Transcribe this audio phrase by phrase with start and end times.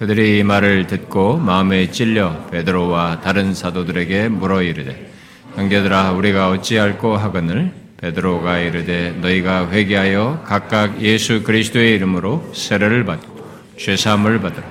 [0.00, 5.12] 그들이 이 말을 듣고 마음에 찔려 베드로와 다른 사도들에게 물어 이르되
[5.56, 13.94] 형제들아 우리가 어찌할꼬 하거늘 베드로가 이르되 너희가 회개하여 각각 예수 그리스도의 이름으로 세례를 받고 죄
[13.94, 14.66] 사함을 받으라.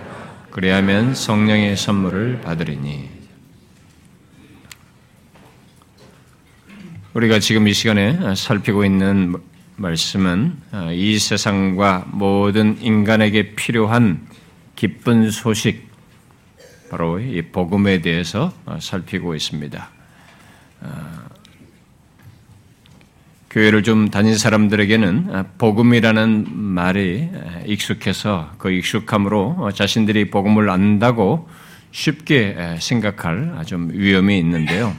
[0.50, 3.08] 그리하면 성령의 선물을 받으리니.
[7.14, 9.36] 우리가 지금 이 시간에 살피고 있는
[9.76, 10.54] 말씀은
[10.92, 14.28] 이 세상과 모든 인간에게 필요한
[14.80, 15.90] 기쁜 소식,
[16.90, 19.90] 바로 이 복음에 대해서 살피고 있습니다.
[23.50, 27.30] 교회를 좀 다닌 사람들에게는 복음이라는 말이
[27.66, 31.50] 익숙해서 그 익숙함으로 자신들이 복음을 안다고
[31.92, 34.96] 쉽게 생각할 좀 위험이 있는데요.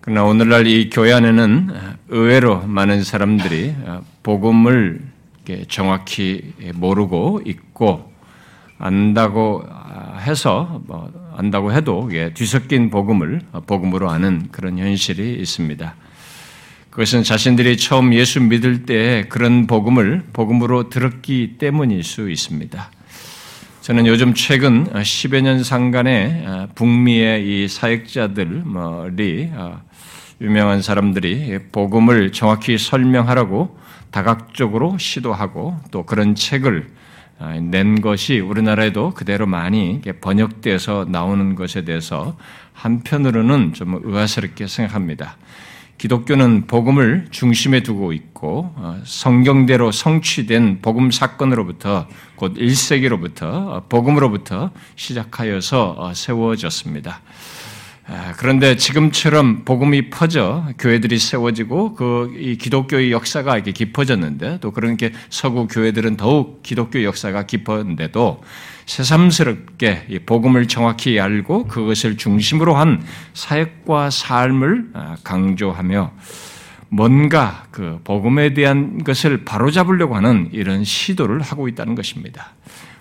[0.00, 1.68] 그러나 오늘날 이 교회 안에는
[2.08, 3.76] 의외로 많은 사람들이
[4.24, 5.02] 복음을
[5.68, 8.09] 정확히 모르고 있고
[8.80, 9.62] 안다고
[10.26, 15.94] 해서 뭐 안다고 해도 뒤섞인 복음을 복음으로 아는 그런 현실이 있습니다.
[16.90, 22.90] 그것은 자신들이 처음 예수 믿을 때 그런 복음을 복음으로 들었기 때문일 수 있습니다.
[23.82, 29.50] 저는 요즘 최근 10여 년 상간에 북미의 이 사역자들이
[30.40, 33.78] 유명한 사람들이 복음을 정확히 설명하라고
[34.10, 36.88] 다각적으로 시도하고 또 그런 책을
[37.60, 42.36] 낸 것이 우리나라에도 그대로 많이 번역돼서 나오는 것에 대해서
[42.74, 45.36] 한편으로는 좀 의아스럽게 생각합니다.
[46.00, 56.14] 기독교는 복음을 중심에 두고 있고 어, 성경대로 성취된 복음 사건으로부터 곧 1세기로부터 복음으로부터 시작하여서 어,
[56.14, 57.20] 세워졌습니다.
[58.12, 65.12] 아, 그런데 지금처럼 복음이 퍼져 교회들이 세워지고 그 기독교의 역사가 이렇게 깊어졌는데 또 그런 게
[65.28, 68.42] 서구 교회들은 더욱 기독교 역사가 깊었는데도
[68.86, 73.00] 새삼스럽게 복음을 정확히 알고 그것을 중심으로 한
[73.34, 76.10] 사역과 삶을 아, 강조하며
[76.88, 82.54] 뭔가 그 복음에 대한 것을 바로잡으려고 하는 이런 시도를 하고 있다는 것입니다.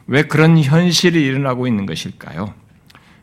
[0.06, 2.54] 왜 그런 현실이 일어나고 있는 것일까요?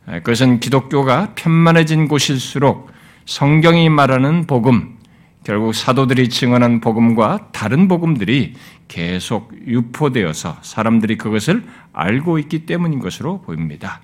[0.06, 2.91] 그것은 기독교가 편만해진 곳일수록
[3.25, 4.97] 성경이 말하는 복음,
[5.43, 8.55] 결국 사도들이 증언한 복음과 다른 복음들이
[8.89, 14.00] 계속 유포되어서 사람들이 그것을 알고 있기 때문인 것으로 보입니다.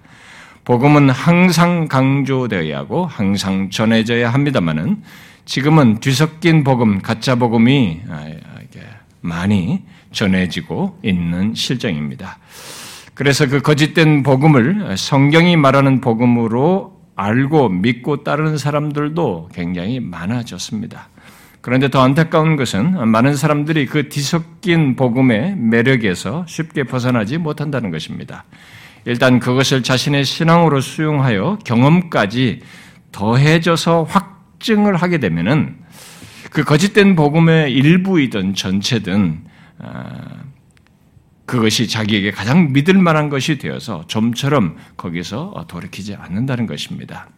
[0.65, 5.03] 복음은 항상 강조되어야 하고 항상 전해져야 합니다만은
[5.45, 8.29] 지금은 뒤섞인 복음, 가짜 복음이 아,
[9.21, 12.39] 많이 전해지고 있는 실정입니다.
[13.15, 21.09] 그래서 그 거짓된 복음을 성경이 말하는 복음으로 알고 믿고 따르는 사람들도 굉장히 많아졌습니다.
[21.61, 28.45] 그런데 더 안타까운 것은 많은 사람들이 그 뒤섞인 복음의 매력에서 쉽게 벗어나지 못한다는 것입니다.
[29.05, 32.61] 일단 그것을 자신의 신앙으로 수용하여 경험까지
[33.13, 35.77] 더해져서 확증을 하게 되면은
[36.51, 39.45] 그 거짓된 복음의 일부이든 전체든
[39.79, 40.42] 아,
[41.53, 47.29] 그것이 자기에게 가장 믿을 만한 것이 되어서 좀처럼 거기서 돌이키지 않는다는 것입니다.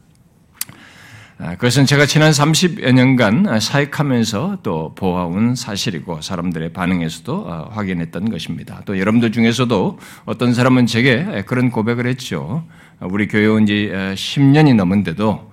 [1.38, 8.82] 아, 그것은 제가 지난 30여 년간 사역하면서 또 보아온 사실이고 사람들의 반응에서도 어, 확인했던 것입니다.
[8.84, 12.64] 또 여러분들 중에서도 어떤 사람은 제게 그런 고백을 했죠.
[13.00, 15.52] 우리 교회 온 지 10년이 어, 넘은데도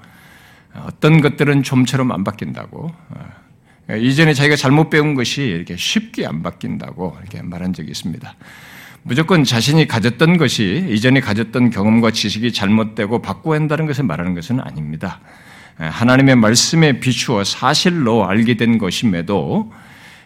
[0.85, 2.91] 어떤 것들은 좀처럼 안 바뀐다고.
[3.89, 8.35] 어, 이전에 자기가 잘못 배운 것이 이렇게 쉽게 안 바뀐다고 이렇게 말한 적이 있습니다.
[9.03, 15.19] 무조건 자신이 가졌던 것이 이전에 가졌던 경험과 지식이 잘못되고 바꿔야 한다는 것을 말하는 것은 아닙니다.
[15.77, 19.71] 하나님의 말씀에 비추어 사실로 알게 된 것임에도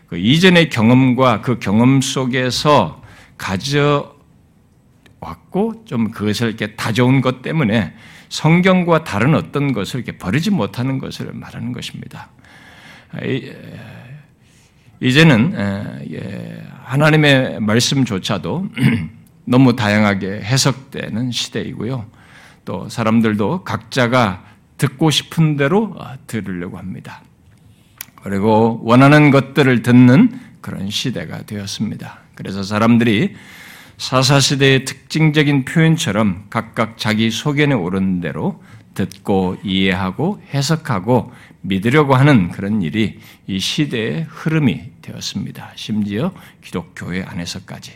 [0.08, 3.02] 그 이전의 경험과 그 경험 속에서
[3.38, 4.16] 가져왔고
[5.86, 7.94] 좀 그것을 이렇게 다져온 것 때문에
[8.28, 12.30] 성경과 다른 어떤 것을 이렇게 버리지 못하는 것을 말하는 것입니다.
[15.02, 15.54] 이제는
[16.12, 18.70] 예, 하나님의 말씀조차도
[19.46, 22.06] 너무 다양하게 해석되는 시대이고요.
[22.66, 24.44] 또 사람들도 각자가
[24.78, 27.22] 듣고 싶은 대로 어, 들으려고 합니다.
[28.24, 32.20] 그리고 원하는 것들을 듣는 그런 시대가 되었습니다.
[32.34, 33.36] 그래서 사람들이
[33.98, 38.62] 사사시대의 특징적인 표현처럼 각각 자기 소견에 오른 대로
[38.96, 41.32] 듣고 이해하고 해석하고
[41.66, 45.72] 믿으려고 하는 그런 일이 이 시대의 흐름이 되었습니다.
[45.76, 46.32] 심지어
[46.64, 47.94] 기독교회 안에서까지.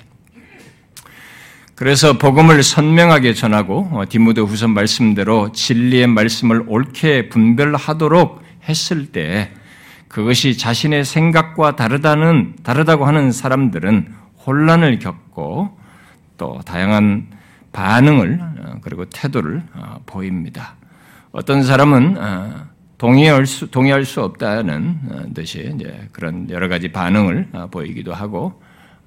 [1.76, 9.54] 그래서 복음을 선명하게 전하고 어, 디모데 후서 말씀대로 진리의 말씀을 옳게 분별하도록 했을 때
[10.10, 14.14] 그것이 자신의 생각과 다르다는 다르다고 하는 사람들은
[14.46, 15.78] 혼란을 겪고
[16.38, 17.28] 또 다양한
[17.72, 18.42] 반응을
[18.82, 19.62] 그리고 태도를
[20.06, 20.76] 보입니다.
[21.32, 22.18] 어떤 사람은
[23.00, 25.76] 동의할 수, 동의할 수 없다는 듯이
[26.12, 28.62] 그런 여러 가지 반응을 보이기도 하고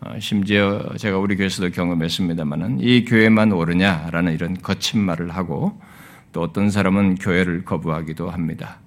[0.05, 5.81] 어, 심지어 제가 우리 교회에서도 경험했습니다만은 이 교회만 오르냐라는 이런 거친 말을 하고
[6.33, 8.81] 또 어떤 사람은 교회를 거부하기도 합니다.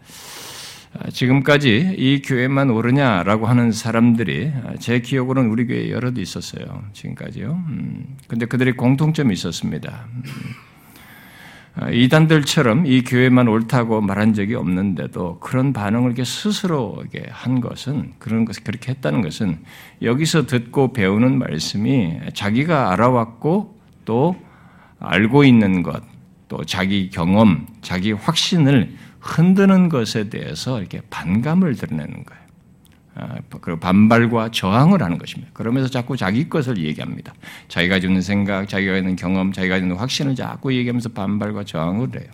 [0.98, 6.84] 아, 지금까지 이 교회만 오르냐라고 하는 사람들이 아, 제 기억으로는 우리 교회에 여럿 있었어요.
[6.92, 7.64] 지금까지요.
[7.70, 10.08] 음, 근데 그들이 공통점이 있었습니다.
[11.78, 18.14] 음, 아, 이단들처럼 이 교회만 옳다고 말한 적이 없는데도 그런 반응을 이렇게 스스로 한 것은
[18.20, 19.60] 그런 것을 그렇게 했다는 것은
[20.02, 24.36] 여기서 듣고 배우는 말씀이 자기가 알아왔고 또
[25.00, 26.02] 알고 있는 것,
[26.48, 32.45] 또 자기 경험, 자기 확신을 흔드는 것에 대해서 이렇게 반감을 드러내는 거예요.
[33.16, 35.52] 아, 그리고 반발과 저항을 하는 것입니다.
[35.54, 37.34] 그러면서 자꾸 자기 것을 얘기합니다.
[37.70, 42.30] 자기가 주는 생각, 자기가 있는 경험, 자기가 있는 확신을 자꾸 얘기하면서 반발과 저항을 해요.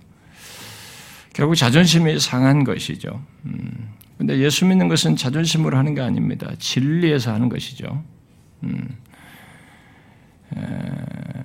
[1.34, 3.22] 결국 자존심이 상한 것이죠.
[3.46, 3.90] 음.
[4.18, 6.52] 근데 예수 믿는 것은 자존심으로 하는 게 아닙니다.
[6.58, 8.04] 진리에서 하는 것이죠.
[8.64, 8.90] 음.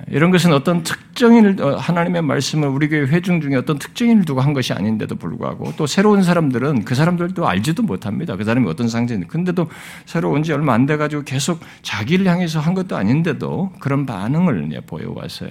[0.09, 4.53] 이런 것은 어떤 특정인을 어, 하나님의 말씀을 우리 교회 회중 중에 어떤 특정인을 두고 한
[4.53, 8.37] 것이 아닌데도 불구하고 또 새로운 사람들은 그 사람들도 알지도 못합니다.
[8.37, 9.27] 그 사람이 어떤 상징인지.
[9.29, 9.69] 근데도
[10.05, 14.81] 새로 온 지 얼마 안 돼 가지고 계속 자기를 향해서 한 것도 아닌데도 그런 반응을
[14.87, 15.51] 보여 왔어요.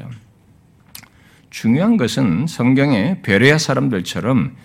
[1.50, 4.56] 중요한 것은 성경의 베레아 사람들처럼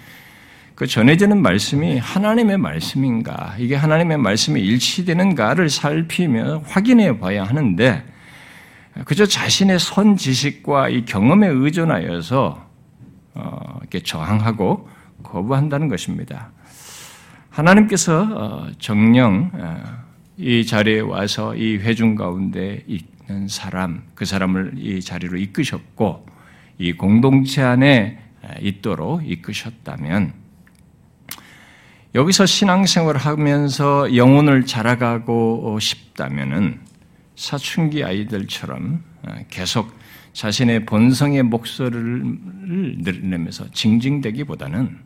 [0.76, 8.04] 그 전해지는 말씀이 하나님의 말씀인가, 이게 하나님의 말씀이 일치되는가를 살피며 확인해 봐야 하는데
[9.04, 12.70] 그저 자신의 선 지식과 이 경험에 의존하여서
[13.34, 14.88] 어, 이렇게 저항하고
[15.22, 16.50] 거부한다는 것입니다.
[17.50, 19.82] 하나님께서 어, 정령 어,
[20.36, 26.26] 이 자리에 와서 이 회중 가운데 있는 사람, 그 사람을 이 자리로 이끄셨고
[26.78, 28.18] 이 공동체 안에
[28.60, 30.32] 있도록 이끄셨다면
[32.14, 36.80] 여기서 신앙생활을 하면서 영혼을 자라가고 싶다면은
[37.40, 39.90] 사춘기 아이들처럼 어, 계속
[40.34, 44.98] 자신의 본성의 목소리를 내면서 징징대기보다는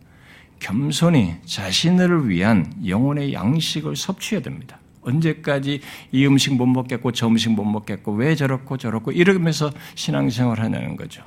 [0.59, 4.81] 겸손히 자신을 위한 영혼의 양식을 섭취해야 됩니다.
[5.03, 10.97] 언제까지 이 음식 못 먹겠고 저 음식 못 먹겠고 왜 저렇고 저렇고 이러면서 신앙생활 하냐는
[10.97, 11.23] 거죠.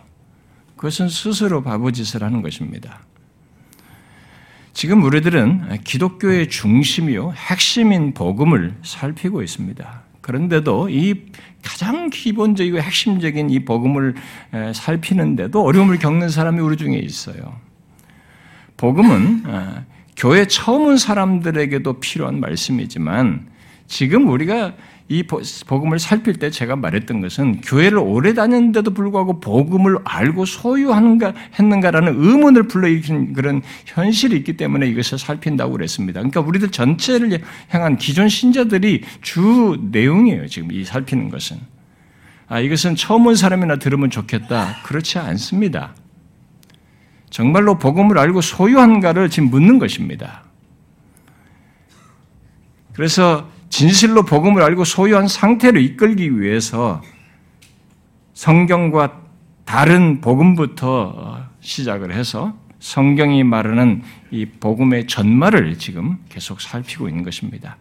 [0.75, 2.99] 그것은 스스로 바보짓을 하는 것입니다.
[4.73, 10.06] 지금 우리들은 기독교의 중심이요 핵심인 복음을 살피고 있습니다.
[10.27, 11.15] 그런데도 이
[11.63, 14.13] 가장 기본적이고 핵심적인 이 복음을
[14.75, 17.55] 살피는데도 어려움을 겪는 사람이 우리 중에 있어요.
[18.75, 19.43] 복음은
[20.17, 23.47] 교회 처음 온 사람들에게도 필요한 말씀이지만
[23.87, 24.73] 지금 우리가
[25.09, 32.15] 이 복음을 살필 때 제가 말했던 것은 교회를 오래 다녔는데도 불구하고 복음을 알고 소유하는가 했는가라는
[32.17, 36.19] 의문을 불러일으킨 그런 현실이 있기 때문에 이것을 살핀다고 그랬습니다.
[36.19, 40.47] 그러니까 우리들 전체를 향한 기존 신자들이 주 내용이에요.
[40.47, 41.57] 지금 이 살피는 것은.
[42.49, 44.81] 아, 이것은 처음 온 사람이나 들으면 좋겠다.
[44.83, 45.95] 그렇지 않습니다.
[47.29, 50.43] 정말로 복음을 알고 소유한가를 지금 묻는 것입니다.
[52.93, 57.01] 그래서 진실로 복음을 알고 소유한 상태로 이끌기 위해서
[58.33, 59.21] 성경과
[59.65, 67.77] 다른 복음부터 시작을 해서 성경이 말하는 이 복음의 전말을 지금 계속 살피고 있는 것입니다.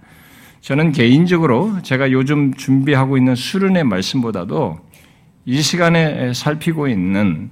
[0.62, 4.80] 저는 개인적으로 제가 요즘 준비하고 있는 수련의 말씀보다도
[5.44, 7.50] 이 시간에 살피고 있는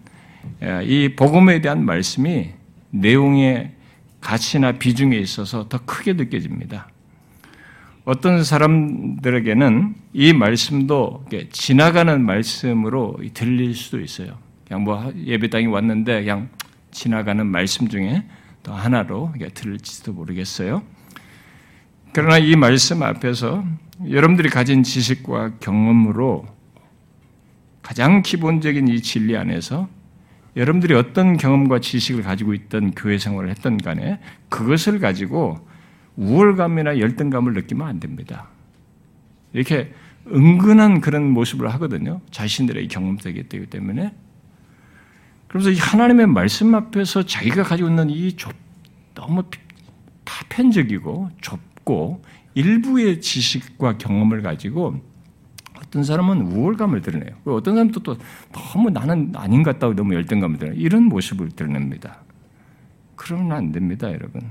[0.82, 2.50] 이 복음에 대한 말씀이
[2.90, 3.72] 내용의
[4.20, 6.88] 가치나 비중에 있어서 더 크게 느껴집니다.
[8.04, 14.36] 어떤 사람들에게는 이 말씀도 지나가는 말씀으로 들릴 수도 있어요.
[14.66, 16.50] 그냥 뭐 예배당에 왔는데 그냥
[16.90, 18.24] 지나가는 말씀 중에
[18.62, 20.82] 또 하나로 들을지도 모르겠어요.
[22.12, 23.64] 그러나 이 말씀 앞에서
[24.08, 26.46] 여러분들이 가진 지식과 경험으로
[27.82, 29.88] 가장 기본적인 이 진리 안에서
[30.56, 34.20] 여러분들이 어떤 경험과 지식을 가지고 있던 교회 생활을 했던 간에
[34.50, 35.66] 그것을 가지고
[36.16, 38.48] 우월감이나 열등감을 느끼면 안 됩니다.
[39.52, 39.92] 이렇게
[40.26, 42.20] 은근한 그런 모습을 하거든요.
[42.30, 44.14] 자신들의 경험 되기 때문에.
[45.48, 48.52] 그래서 이 하나님의 말씀 앞에서 자기가 가지고 있는 이 좁,
[49.14, 49.44] 너무
[50.24, 52.22] 파편적이고 좁고
[52.54, 55.00] 일부의 지식과 경험을 가지고
[55.76, 57.36] 어떤 사람은 우월감을 드러내요.
[57.44, 58.16] 어떤 사람도 또
[58.50, 60.80] 너무 나는 아닌 것 같다고 너무 열등감을 드러내요.
[60.80, 62.20] 이런 모습을 드러냅니다.
[63.14, 64.42] 그러면 안 됩니다, 여러분.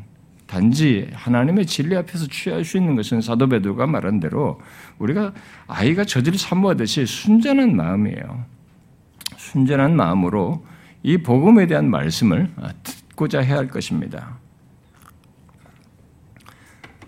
[0.53, 4.62] 단지 하나님의 진리 앞에서 취할 수 있는 것은 사도 베드로가 말한 대로
[5.00, 5.33] 우리가
[5.65, 8.45] 아이가 저지를 사모하듯이 순전한 마음이에요.
[9.36, 10.63] 순전한 마음으로
[11.01, 12.51] 이 복음에 대한 말씀을
[12.83, 14.38] 듣고자 해야 할 것입니다.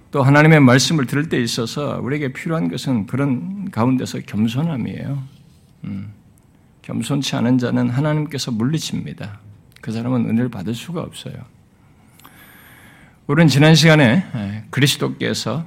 [0.09, 5.23] 또 하나님의 말씀을 들을 때 있어서 우리에게 필요한 것은 그런 가운데서 겸손함이에요.
[5.83, 6.13] 음,
[6.81, 9.39] 겸손치 않은 자는 하나님께서 물리칩니다.
[9.81, 11.35] 그 사람은 은혜를 받을 수가 없어요.
[13.27, 14.23] 우리는 지난 시간에
[14.69, 15.65] 그리스도께서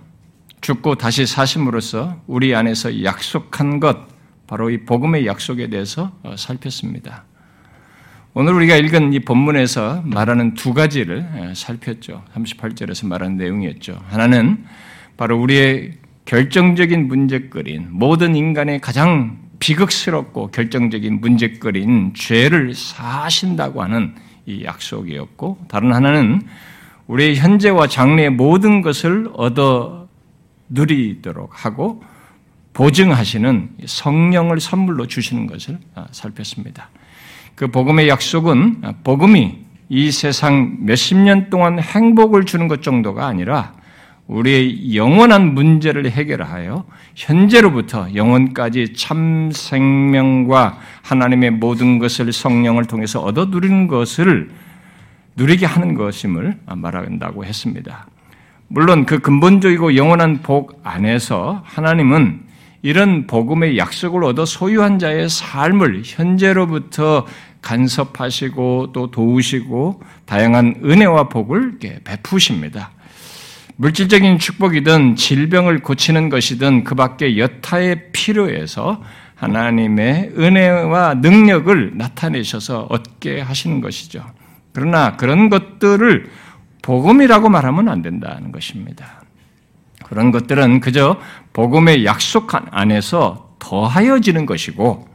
[0.61, 3.99] 죽고 다시 사심으로써 우리 안에서 약속한 것,
[4.47, 7.25] 바로 이 복음의 약속에 대해서 어, 살폈습니다.
[8.35, 12.23] 오늘 우리가 읽은 이 본문에서 말하는 두 가지를 살폈죠.
[12.33, 14.01] 38절에서 말하는 내용이었죠.
[14.09, 14.65] 하나는
[15.17, 15.95] 바로 우리의
[16.27, 24.15] 결정적인 문제거리인 모든 인간의 가장 비극스럽고 결정적인 문제거리인 죄를 사신다고 하는
[24.47, 26.43] 이 약속이었고 다른 하나는
[27.09, 30.07] 우리의 현재와 장래의 모든 것을 얻어
[30.69, 32.03] 누리도록 하고
[32.75, 36.91] 보증하시는 성령을 선물로 주시는 것을 아, 살폈습니다.
[37.55, 43.73] 그 복음의 약속은 아, 복음이 이 세상 몇십 년 동안 행복을 주는 것 정도가 아니라
[44.27, 46.85] 우리의 영원한 문제를 해결하여
[47.17, 54.51] 현재로부터 영원까지 참 생명과 하나님의 모든 것을 성령을 통해서 얻어 누리는 것을
[55.39, 58.07] 누리게 하는 것임을 말한다고 했습니다.
[58.67, 62.43] 물론 그 근본적이고 영원한 복 안에서 하나님은
[62.83, 67.25] 이런 복음의 약속을 얻어 소유한 자의 삶을 현재로부터
[67.63, 72.91] 간섭하시고 또 도우시고 다양한 은혜와 복을 베푸십니다.
[73.77, 79.03] 물질적인 축복이든 질병을 고치는 것이든 그 밖에 여타의 필요에서
[79.37, 84.25] 하나님의 은혜와 능력을 나타내셔서 얻게 하시는 것이죠.
[84.79, 86.31] 그러나 그런 것들을
[86.83, 89.25] 복음이라고 말하면 안 된다는 것입니다.
[90.05, 91.21] 그런 것들은 그저
[91.53, 95.09] 복음의 약속 안에서 더하여지는 것이고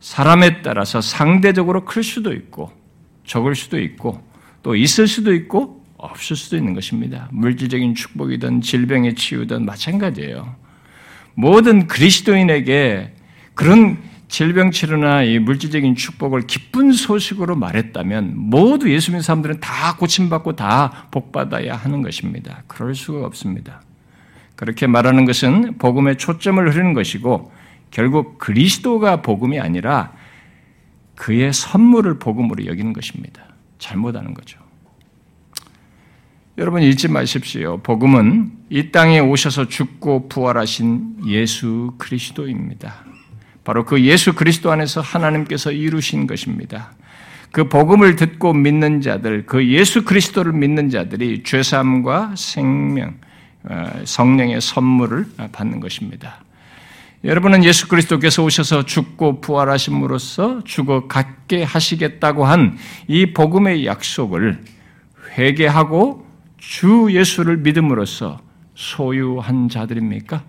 [0.00, 2.72] 사람에 따라서 상대적으로 클 수도 있고
[3.26, 4.22] 적을 수도 있고
[4.62, 7.28] 또 있을 수도 있고 없을 수도 있는 것입니다.
[7.32, 10.56] 물질적인 축복이든 질병의 치유든 마찬가지예요.
[11.34, 13.14] 모든 그리스도인에게
[13.54, 13.98] 그런
[14.30, 21.08] 질병 치료나 이 물질적인 축복을 기쁜 소식으로 말했다면 모두 예수 믿는 사람들은 다 고침받고 다
[21.10, 22.62] 복받아야 하는 것입니다.
[22.68, 23.82] 그럴 수가 없습니다.
[24.54, 27.52] 그렇게 말하는 것은 복음에 초점을 흐르는 것이고
[27.90, 30.12] 결국 그리스도가 복음이 아니라
[31.16, 33.42] 그의 선물을 복음으로 여기는 것입니다.
[33.80, 34.60] 잘못하는 거죠.
[36.56, 37.78] 여러분 잊지 마십시오.
[37.78, 43.09] 복음은 이 땅에 오셔서 죽고 부활하신 예수 그리스도입니다.
[43.64, 46.92] 바로 그 예수 그리스도 안에서 하나님께서 이루신 것입니다.
[47.52, 53.14] 그 복음을 듣고 믿는 자들, 그 예수 그리스도를 믿는 자들이 죄사함과 생명,
[53.64, 56.44] 어, 성령의 선물을 받는 것입니다.
[57.22, 64.62] 여러분은 예수 그리스도께서 오셔서 죽고 부활하심으로써 죽어 갖게 하시겠다고 한 이 복음의 약속을
[65.36, 66.26] 회개하고
[66.58, 68.40] 주 예수를 믿음으로써
[68.74, 70.44] 소유한 자들입니까?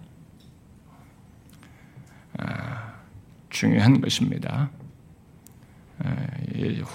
[3.52, 4.72] 아, 중요한 것입니다.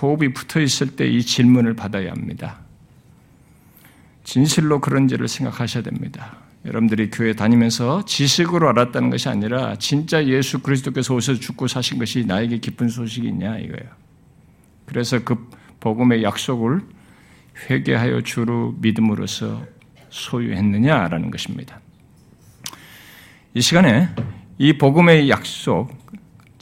[0.03, 2.61] 호흡이 붙어 있을 때 이 질문을 받아야 합니다.
[4.25, 6.39] 진실로 그런지를 생각하셔야 됩니다.
[6.65, 12.59] 여러분들이 교회 다니면서 지식으로 알았다는 것이 아니라 진짜 예수 그리스도께서 오셔서 죽고 사신 것이 나에게
[12.59, 13.89] 기쁜 소식이냐 이거예요.
[14.87, 15.49] 그래서 그
[15.79, 16.81] 복음의 약속을
[17.71, 19.65] 회개하여 주로 믿음으로써
[20.09, 21.81] 소유했느냐라는 것입니다.
[23.55, 24.09] 이 시간에
[24.59, 26.06] 이 복음의 약속,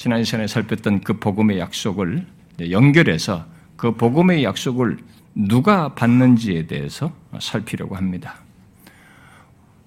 [0.05, 2.27] 지난 시간에 살폈던 그 복음의 약속을
[2.69, 3.47] 연결해서
[3.79, 4.99] 그 복음의 약속을
[5.35, 8.35] 누가 받는지에 대해서 살피려고 합니다.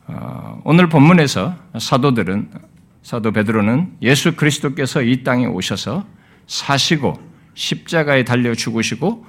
[0.08, 2.50] 어, 오늘 본문에서 사도들은
[3.04, 6.08] 사도 베드로는 예수 그리스도께서 이 땅에 오셔서
[6.48, 7.22] 사시고
[7.54, 9.24] 십자가에 달려 죽으시고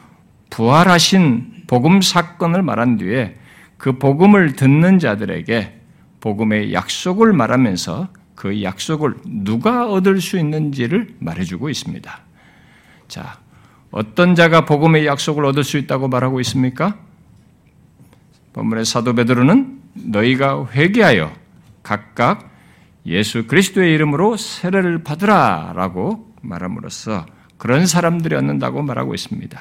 [0.48, 3.36] 부활하신 복음 사건을 말한 뒤에
[3.76, 5.80] 그 복음을 듣는 자들에게
[6.20, 12.20] 복음의 약속을 말하면서 그 약속을 누가 얻을 수 있는지를 말해주고 있습니다.
[13.08, 13.40] 자,
[13.90, 16.96] 어떤 자가 복음의 약속을 얻을 수 있다고 말하고 있습니까?
[18.52, 21.32] 본문의 사도 베드로는 너희가 회개하여
[21.82, 22.48] 각각
[23.06, 27.26] 예수 그리스도의 이름으로 세례를 받으라라고 말함으로써
[27.56, 29.60] 그런 사람들이 얻는다고 말하고 있습니다.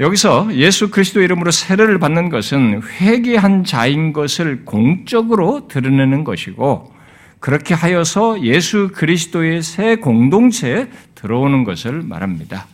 [0.00, 6.95] 여기서 예수 그리스도 이름으로 세례를 받는 것은 회개한 자인 것을 공적으로 드러내는 것이고
[7.40, 12.66] 그렇게 하여서 예수 그리스도의 새 공동체에 들어오는 것을 말합니다.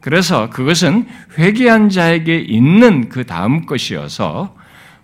[0.00, 1.06] 그래서 그것은
[1.38, 4.54] 회개한 자에게 있는 그 다음 것이어서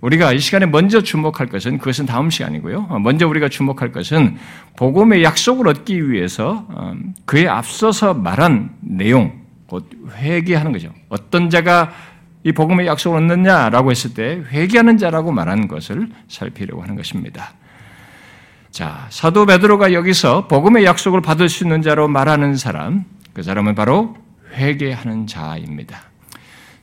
[0.00, 2.98] 우리가 이 시간에 먼저 주목할 것은 그것은 다음 시간이고요.
[3.00, 4.36] 먼저 우리가 주목할 것은
[4.76, 10.92] 복음의 약속을 얻기 위해서 음, 그에 앞서서 말한 내용, 곧 회개하는 거죠.
[11.08, 11.92] 어떤 자가
[12.44, 17.54] 이 복음의 약속을 얻느냐라고 했을 때 회개하는 자라고 말하는 것을 살피려고 하는 것입니다.
[18.76, 24.14] 자, 사도 베드로가 여기서 복음의 약속을 받을 수 있는 자로 말하는 사람, 그 사람은 바로
[24.52, 26.02] 회개하는 자입니다.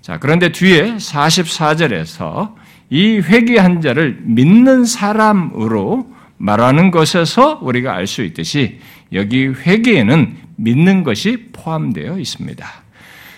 [0.01, 2.55] 자, 그런데 뒤에 44절에서
[2.89, 6.07] 이 회개한 자를 믿는 사람으로
[6.37, 8.79] 말하는 것에서 우리가 알 수 있듯이
[9.13, 12.67] 여기 회개에는 믿는 것이 포함되어 있습니다.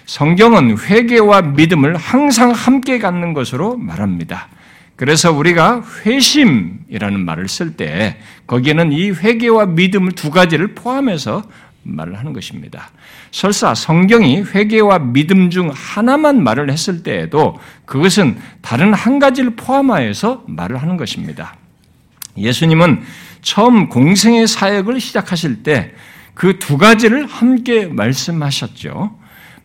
[0.05, 4.47] 성경은 회개와 믿음을 항상 함께 갖는 것으로 말합니다.
[4.95, 11.43] 그래서 우리가 회심이라는 말을 쓸 때 거기에는 이 회개와 믿음을 두 가지를 포함해서
[11.83, 12.89] 말을 하는 것입니다.
[13.31, 20.81] 설사 성경이 회개와 믿음 중 하나만 말을 했을 때에도 그것은 다른 한 가지를 포함하여서 말을
[20.81, 21.55] 하는 것입니다.
[22.37, 23.03] 예수님은
[23.41, 25.93] 처음 공생의 사역을 시작하실 때
[26.35, 29.17] 그 두 가지를 함께 말씀하셨죠.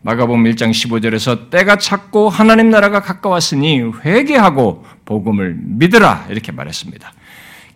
[0.03, 7.13] 마가복음 1장 15절에서 때가 찼고 하나님 나라가 가까웠으니 회개하고 복음을 믿으라 이렇게 말했습니다.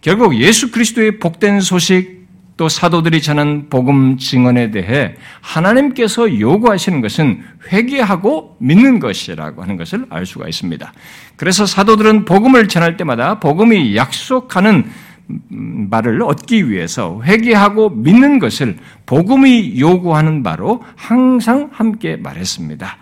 [0.01, 2.25] 결국 예수 그리스도의 복된 소식
[2.58, 10.25] 또 사도들이 전한 복음 증언에 대해 하나님께서 요구하시는 것은 회개하고 믿는 것이라고 하는 것을 알
[10.25, 10.94] 수가 있습니다.
[11.36, 14.89] 그래서 사도들은 복음을 전할 때마다 복음이 약속하는
[15.27, 22.98] 말을 얻기 위해서 회개하고 믿는 것을 복음이 요구하는 바로 항상 함께 말했습니다.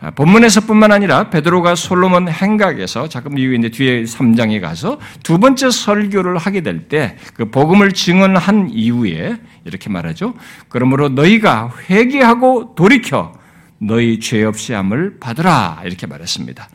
[0.00, 6.36] 아, 본문에서뿐만 아니라 베드로가 솔로몬 행각에서 잠깐 이후에 이제 뒤에 3장에 가서 두 번째 설교를
[6.38, 10.34] 하게 될 때 그 복음을 증언한 이후에 이렇게 말하죠.
[10.68, 13.32] 그러므로 너희가 회개하고 돌이켜
[13.78, 16.68] 너희 죄 없이 함을 받으라 이렇게 말했습니다.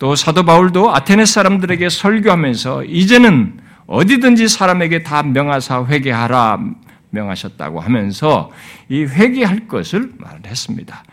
[0.00, 6.58] 또 사도 바울도 아테네 사람들에게 설교하면서 이제는 어디든지 사람에게 다 명하사 회개하라
[7.10, 8.50] 명하셨다고 하면서
[8.88, 11.04] 이 회개할 것을 말했습니다.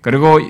[0.00, 0.40] 그리고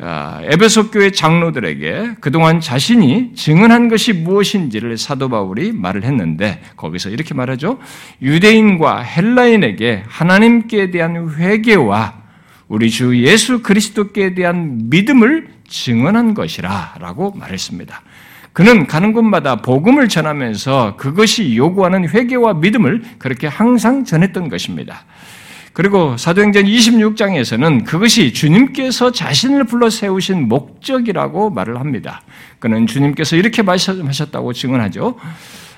[0.00, 7.34] 아, 에베소 교회 장로들에게 그동안 자신이 증언한 것이 무엇인지를 사도 바울이 말을 했는데 거기서 이렇게
[7.34, 7.80] 말하죠.
[8.22, 12.14] 유대인과 헬라인에게 하나님께 대한 회개와
[12.68, 18.02] 우리 주 예수 그리스도께 대한 믿음을 증언한 것이라라고 말했습니다.
[18.52, 25.04] 그는 가는 곳마다 복음을 전하면서 그것이 요구하는 회개와 믿음을 그렇게 항상 전했던 것입니다.
[25.72, 32.22] 그리고 사도행전 26장에서는 그것이 주님께서 자신을 불러 세우신 목적이라고 말을 합니다.
[32.58, 35.14] 그는 주님께서 이렇게 말씀하셨다고 증언하죠.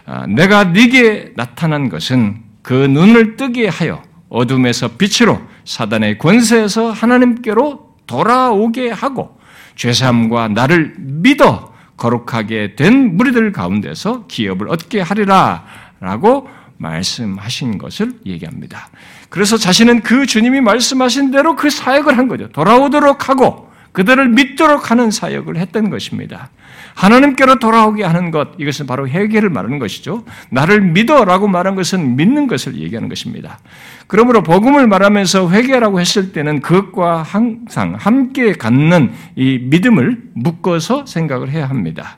[0.06, 8.90] 아, 내가 네게 나타난 것은 그 눈을 뜨게 하여 어둠에서 빛으로 사단의 권세에서 하나님께로 돌아오게
[8.90, 9.38] 하고
[9.76, 11.69] 죄사함과 나를 믿어
[12.00, 15.64] 거룩하게 된 무리들 가운데서 기업을 얻게 하리라
[16.00, 18.88] 라고 말씀하신 것을 얘기합니다.
[19.28, 22.48] 그래서 자신은 그 주님이 말씀하신 대로 그 사역을 한 거죠.
[22.48, 26.48] 돌아오도록 하고 그들을 믿도록 하는 사역을 했던 것입니다.
[26.94, 30.24] 하나님께로 돌아오게 하는 것, 이것은 바로 회개를 말하는 것이죠.
[30.50, 33.58] 나를 믿어라고 말한 것은 믿는 것을 얘기하는 것입니다.
[34.06, 41.68] 그러므로 복음을 말하면서 회개라고 했을 때는 그것과 항상 함께 갖는 이 믿음을 묶어서 생각을 해야
[41.68, 42.16] 합니다.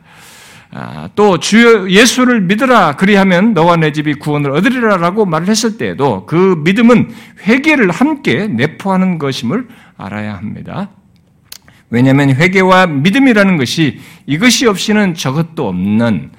[0.75, 7.11] 아, 또주 예수를 믿으라 그리하면 너와 내 집이 구원을 얻으리라라고 말을 했을 때에도 그 믿음은
[7.47, 10.89] 회개를 함께 내포하는 것임을 알아야 합니다.
[11.93, 16.31] 왜냐하면 회개와 믿음이라는 것이 이것이 없이는 저것도 없는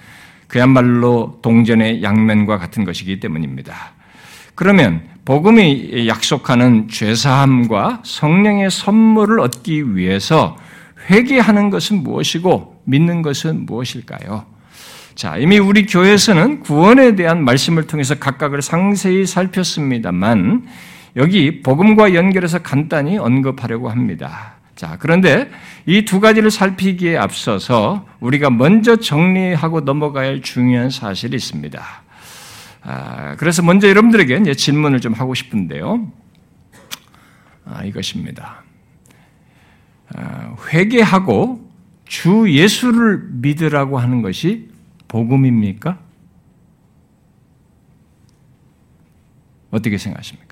[0.48, 3.94] 그야말로 동전의 양면과 같은 것이기 때문입니다.
[4.56, 10.58] 그러면 복음이 약속하는 죄사함과 성령의 선물을 얻기 위해서
[11.12, 14.46] 회개하는 것은 무엇이고 믿는 것은 무엇일까요?
[15.14, 20.66] 자, 이미 우리 교회에서는 구원에 대한 말씀을 통해서 각각을 상세히 살폈습니다만
[21.16, 24.56] 여기 복음과 연결해서 간단히 언급하려고 합니다.
[24.76, 25.52] 자, 그런데
[25.86, 31.84] 이 두 가지를 살피기에 앞서서 우리가 먼저 정리하고 넘어가야 할 중요한 사실이 있습니다.
[32.82, 36.12] 아, 그래서 먼저 여러분들에게 질문을 좀 하고 싶은데요.
[37.66, 38.64] 아, 이것입니다.
[40.16, 41.72] 아, 회개하고
[42.06, 44.70] 주 예수를 믿으라고 하는 것이
[45.08, 46.00] 복음입니까?
[49.72, 50.43] 어떻게 생각하십니까?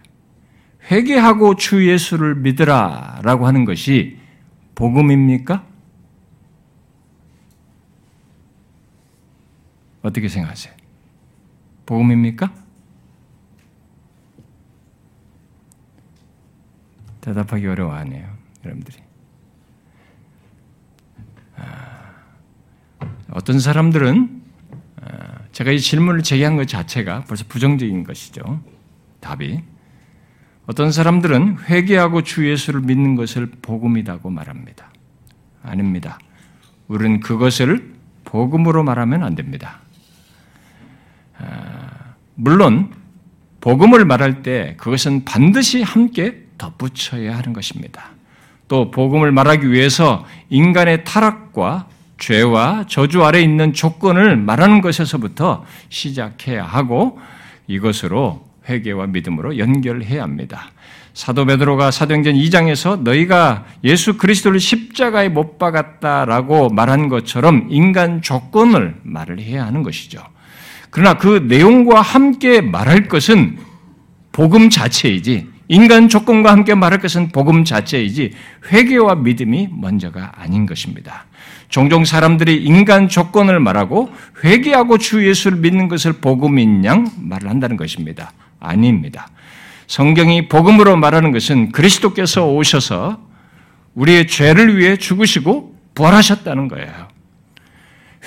[0.89, 4.17] 회개하고 주 예수를 믿으라라고 하는 것이
[4.75, 5.65] 복음입니까?
[10.01, 10.73] 어떻게 생각하세요?
[11.85, 12.51] 복음입니까?
[17.21, 18.27] 대답하기 어려워하네요,
[18.65, 19.11] 여러분들이.
[23.31, 24.41] 어떤 사람들은
[25.01, 25.07] 어,
[25.51, 28.61] 제가 이 질문을 제기한 것 자체가 벌써 부정적인 것이죠.
[29.19, 29.63] 답이
[30.67, 34.91] 어떤 사람들은 회개하고 주 예수를 믿는 것을 복음이라고 말합니다.
[35.63, 36.19] 아닙니다.
[36.87, 37.93] 우리는 그것을
[38.25, 39.79] 복음으로 말하면 안 됩니다.
[41.37, 42.91] 아, 물론
[43.59, 48.11] 복음을 말할 때 그것은 반드시 함께 덧붙여야 하는 것입니다.
[48.67, 57.19] 또 복음을 말하기 위해서 인간의 타락과 죄와 저주 아래 있는 조건을 말하는 것에서부터 시작해야 하고
[57.67, 60.71] 이것으로 회개와 믿음으로 연결해야 합니다.
[61.13, 69.39] 사도 베드로가 사도행전 2장에서 너희가 예수 그리스도를 십자가에 못 박았다라고 말한 것처럼 인간 조건을 말을
[69.39, 70.21] 해야 하는 것이죠.
[70.89, 73.57] 그러나 그 내용과 함께 말할 것은
[74.31, 78.33] 복음 자체이지 인간 조건과 함께 말할 것은 복음 자체이지
[78.71, 81.25] 회개와 믿음이 먼저가 아닌 것입니다.
[81.69, 84.09] 종종 사람들이 인간 조건을 말하고
[84.43, 88.33] 회개하고 주 예수를 믿는 것을 복음인 양 말을 한다는 것입니다.
[88.61, 89.27] 아닙니다.
[89.87, 93.19] 성경이 복음으로 말하는 것은 그리스도께서 오셔서
[93.95, 97.09] 우리의 죄를 위해 죽으시고 부활하셨다는 거예요.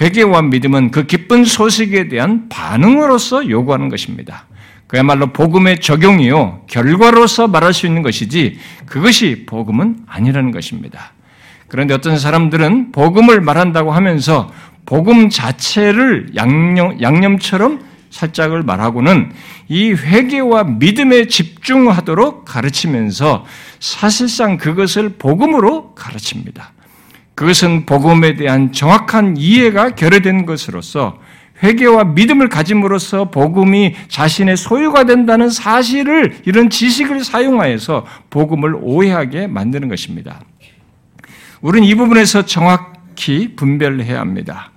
[0.00, 4.46] 회개와 믿음은 그 기쁜 소식에 대한 반응으로서 요구하는 것입니다.
[4.86, 11.12] 그야말로 복음의 적용이요, 결과로서 말할 수 있는 것이지, 그것이 복음은 아니라는 것입니다.
[11.68, 14.52] 그런데 어떤 사람들은 복음을 말한다고 하면서
[14.84, 17.80] 복음 자체를 양념, 양념처럼
[18.14, 19.32] 살짝을 말하고는
[19.68, 23.44] 이 회개와 믿음에 집중하도록 가르치면서
[23.80, 26.72] 사실상 그것을 복음으로 가르칩니다.
[27.34, 31.18] 그것은 복음에 대한 정확한 이해가 결여된 것으로서
[31.60, 40.40] 회개와 믿음을 가짐으로써 복음이 자신의 소유가 된다는 사실을 이런 지식을 사용하여서 복음을 오해하게 만드는 것입니다.
[41.60, 44.70] 우리는 이 부분에서 정확히 분별해야 합니다.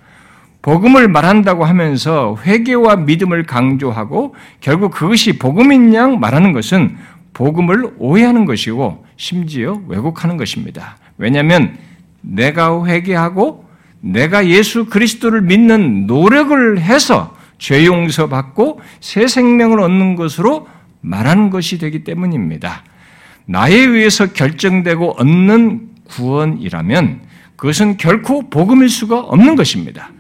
[0.68, 6.98] 복음을 말한다고 하면서 회개와 믿음을 강조하고 결국 그것이 복음인 양 말하는 것은
[7.34, 10.98] 복음을 오해하는 것이고 심지어 왜곡하는 것입니다.
[11.18, 11.78] 왜냐하면
[12.20, 13.64] 내가 회개하고
[14.02, 20.68] 내가 예수 그리스도를 믿는 노력을 해서 죄 용서 받고 새 생명을 얻는 것으로
[21.00, 22.84] 말하는 것이 되기 때문입니다.
[23.46, 27.22] 나에 의해서 결정되고 얻는 구원이라면
[27.56, 30.12] 그것은 결코 복음일 수가 없는 것입니다.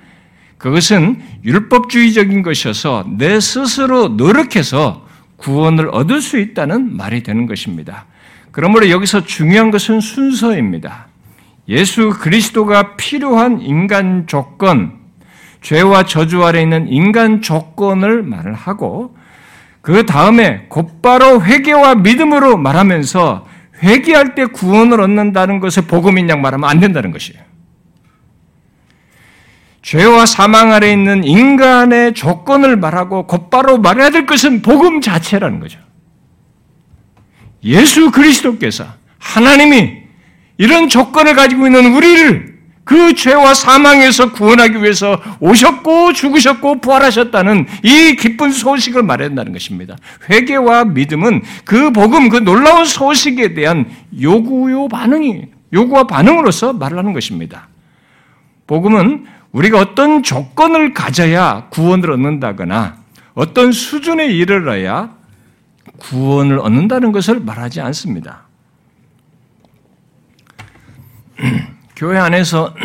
[0.57, 5.05] 그것은 율법주의적인 것이어서 내 스스로 노력해서
[5.37, 8.05] 구원을 얻을 수 있다는 말이 되는 것입니다.
[8.51, 11.07] 그러므로 여기서 중요한 것은 순서입니다.
[11.69, 14.93] 예수 그리스도가 필요한 인간 조건,
[15.61, 19.15] 죄와 저주 아래 있는 인간 조건을 말을 하고
[19.81, 23.47] 그 다음에 곧바로 회개와 믿음으로 말하면서
[23.83, 27.46] 회개할 때 구원을 얻는다는 것을 복음인 양 말하면 안 된다는 것이에요.
[29.87, 35.79] 죄와 사망 아래 있는 인간의 조건을 말하고 곧바로 말해야 될 것은 복음 자체라는 거죠.
[37.63, 38.85] 예수 그리스도께서
[39.17, 39.93] 하나님이
[40.57, 48.51] 이런 조건을 가지고 있는 우리를 그 죄와 사망에서 구원하기 위해서 오셨고 죽으셨고 부활하셨다는 이 기쁜
[48.51, 49.95] 소식을 말한다는 것입니다.
[50.29, 53.89] 회개와 믿음은 그 복음, 그 놀라운 소식에 대한
[54.21, 57.69] 요구요 반응이 요구와 반응으로서 말을 하는 것입니다.
[58.67, 62.97] 복음은 우리가 어떤 조건을 가져야 구원을 얻는다거나
[63.33, 65.15] 어떤 수준에 이르러야
[65.97, 68.45] 구원을 얻는다는 것을 말하지 않습니다.
[71.95, 72.75] 교회 안에서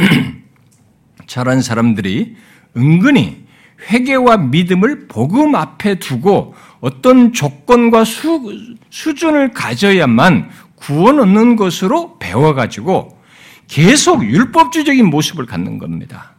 [1.26, 2.36] 자란 사람들이
[2.74, 3.44] 은근히
[3.90, 8.50] 회개와 믿음을 복음 앞에 두고 어떤 조건과 수,
[8.88, 13.20] 수준을 가져야만 구원 얻는 것으로 배워가지고
[13.68, 16.31] 계속 율법주의적인 모습을 갖는 겁니다.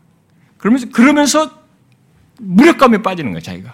[0.63, 1.51] 그러면서, 그러면서
[2.39, 3.73] 무력감에 빠지는 거예요, 자기가.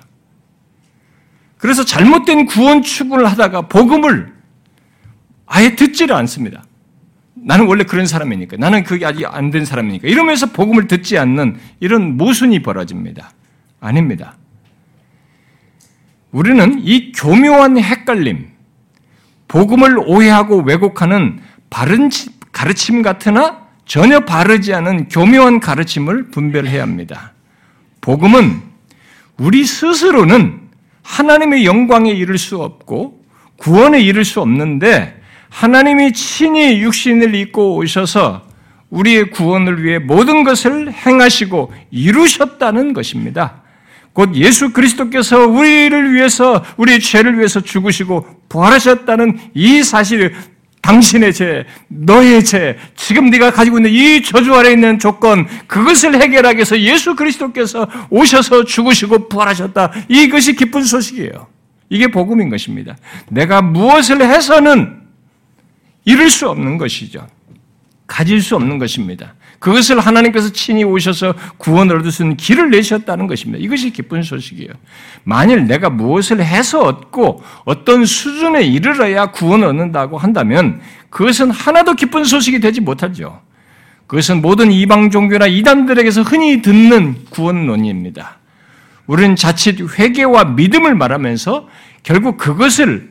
[1.60, 4.34] 그래서 잘못된 구원 추구를 하다가 복음을
[5.46, 6.64] 아예 듣지를 않습니다.
[7.36, 8.58] 나는 원래 그런 사람이니까.
[8.58, 10.08] 나는 그게 아직 안 된 사람이니까.
[10.08, 13.34] 이러면서 복음을 듣지 않는 이런 모순이 벌어집니다.
[13.80, 14.36] 아닙니다.
[16.32, 18.50] 우리는 이 교묘한 헷갈림,
[19.48, 22.10] 복음을 오해하고 왜곡하는 바른
[22.52, 27.34] 가르침 같으나 전혀 바르지 않은 교묘한 가르침을 분별해야 합니다.
[28.02, 28.62] 복음은
[29.40, 30.60] 우리 스스로는
[31.02, 33.20] 하나님의 영광에 이를 수 없고
[33.58, 38.48] 구원에 이를 수 없는데 하나님이 친히 육신을 입고 오셔서
[38.92, 43.64] 우리의 구원을 위해 모든 것을 행하시고 이루셨다는 것입니다.
[44.14, 50.36] 곧 예수 그리스도께서 우리를 위해서 우리의 죄를 위해서 죽으시고 부활하셨다는 이 사실을
[50.82, 56.58] 당신의 죄, 너의 죄, 지금 네가 가지고 있는 이 저주 아래 있는 조건, 그것을 해결하기
[56.58, 59.92] 위해서 예수 그리스도께서 오셔서 죽으시고 부활하셨다.
[60.08, 61.48] 이것이 기쁜 소식이에요.
[61.90, 62.96] 이게 복음인 것입니다.
[63.30, 65.02] 내가 무엇을 해서는
[66.06, 67.28] 이룰 수 없는 것이죠.
[68.08, 69.36] 가질 수 없는 것입니다.
[69.60, 73.62] 그것을 하나님께서 친히 오셔서 구원을 얻을 수 있는 길을 내셨다는 것입니다.
[73.62, 74.70] 이것이 기쁜 소식이에요.
[75.24, 82.60] 만일 내가 무엇을 해서 얻고 어떤 수준에 이르러야 구원을 얻는다고 한다면 그것은 하나도 기쁜 소식이
[82.62, 83.42] 되지 못하죠.
[84.08, 88.40] 그것은 모든 이방 종교나 이단들에게서 흔히 듣는 구원론입니다.
[89.06, 91.68] 우리는 자칫 회개와 믿음을 말하면서
[92.04, 93.10] 결국 그것을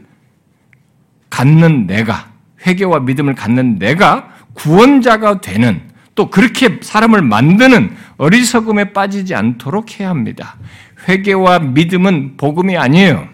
[1.29, 2.31] 갖는 내가,
[2.67, 5.83] 회개와 믿음을 갖는 내가 구원자가 되는
[6.19, 10.57] 또 그렇게 사람을 만드는 어리석음에 빠지지 않도록 해야 합니다.
[11.09, 13.29] 회개와 믿음은 복음이 아니에요.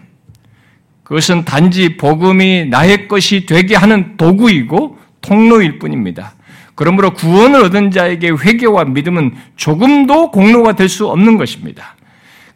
[1.03, 6.35] 그것은 단지 복음이 나의 것이 되게 하는 도구이고 통로일 뿐입니다.
[6.75, 11.95] 그러므로 구원을 얻은 자에게 회개와 믿음은 조금도 공로가 될 수 없는 것입니다.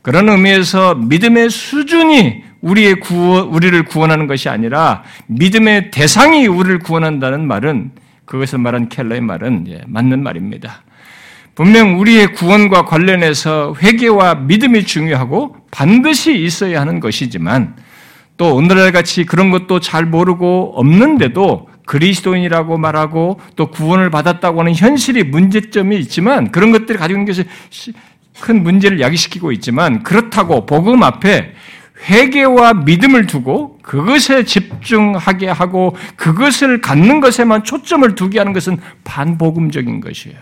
[0.04, 7.94] 그런 의미에서 믿음의 수준이 우리의 구원, 우리를 구원하는 것이 아니라 믿음의 대상이 우리를 구원한다는 말은
[8.30, 10.84] 그것을 말한 켈러의 말은 예, 맞는 말입니다.
[11.56, 17.76] 분명 우리의 구원과 관련해서 회개와 믿음이 중요하고 반드시 있어야 하는 것이지만
[18.38, 25.24] 또 오늘날 같이 그런 것도 잘 모르고 없는데도 그리스도인이라고 말하고 또 구원을 받았다고 하는 현실이
[25.24, 27.46] 문제점이 있지만 그런 것들이 가지고 있는 것이
[28.40, 31.56] 큰 문제를 야기시키고 있지만 그렇다고 복음 앞에
[32.08, 40.38] 회개와 믿음을 두고 그것에 집중하게 하고 그것을 갖는 것에만 초점을 두게 하는 것은 반복음적인 것이에요.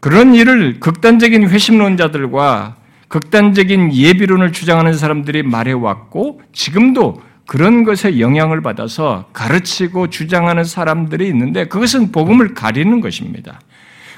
[0.00, 10.08] 그런 일을 극단적인 회심론자들과 극단적인 예비론을 주장하는 사람들이 말해왔고 지금도 그런 것에 영향을 받아서 가르치고
[10.10, 13.60] 주장하는 사람들이 있는데 그것은 복음을 가리는 것입니다.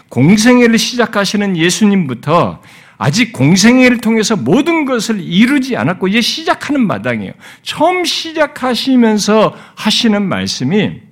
[0.09, 2.63] 공생애를 시작하시는 예수님부터
[3.05, 7.35] 아직 공생애를 통해서 모든 것을 이루지 않았고 이제 시작하는 마당이에요.
[7.61, 11.03] 처음 시작하시면서 하시는 말씀이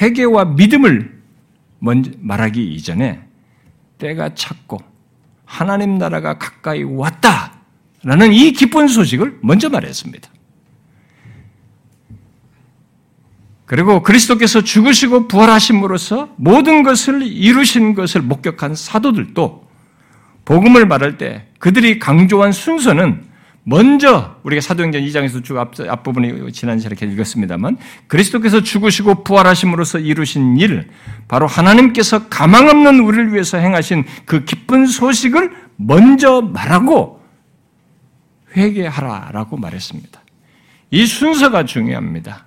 [0.00, 1.20] 회개와 믿음을
[1.80, 3.20] 먼저 말하기 이전에
[3.98, 4.78] 때가 찼고
[5.44, 10.30] 하나님 나라가 가까이 왔다라는 이 기쁜 소식을 먼저 말했습니다.
[13.66, 19.71] 그리고 그리스도께서 죽으시고 부활하심으로써 모든 것을 이루신 것을 목격한 사도들도
[20.52, 23.24] 복음을 말할 때 그들이 강조한 순서는
[23.64, 30.90] 먼저 우리가 사도행전 2장에서 쭉 앞, 앞부분에 지난 시간에 읽었습니다만 그리스도께서 죽으시고 부활하심으로써 이루신 일
[31.26, 37.22] 바로 하나님께서 가망 없는 우리를 위해서 행하신 그 기쁜 소식을 먼저 말하고
[38.54, 40.20] 회개하라라고 말했습니다.
[40.90, 42.44] 이 순서가 중요합니다.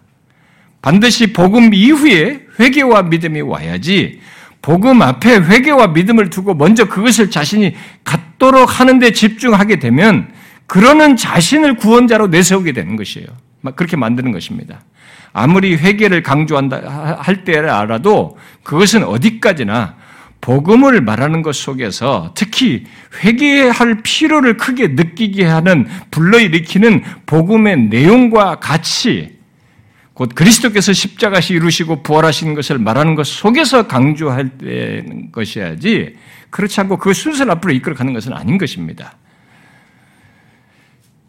[0.84, 4.20] 반드시 복음 이후에 회개와 믿음이 와야지
[4.66, 10.28] 복음 앞에 회개와 믿음을 두고 먼저 그것을 자신이 갖도록 하는데 집중하게 되면
[10.66, 13.28] 그러는 자신을 구원자로 내세우게 되는 것이에요.
[13.76, 14.82] 그렇게 만드는 것입니다.
[15.34, 19.98] 아무리 회개를 강조한다 할 때라도 그것은 어디까지나
[20.42, 22.86] 복음을 말하는 것 속에서 특히
[23.24, 29.35] 회개할 필요를 크게 느끼게 하는 불러일으키는 복음의 내용과 같이
[30.16, 34.50] 곧 그리스도께서 십자가시 이루시고 부활하신 것을 말하는 것 속에서 강조할
[35.34, 36.16] 것이야지
[36.50, 39.18] 그렇지 않고 그 순서를 앞으로 이끌어가는 것은 아닌 것입니다.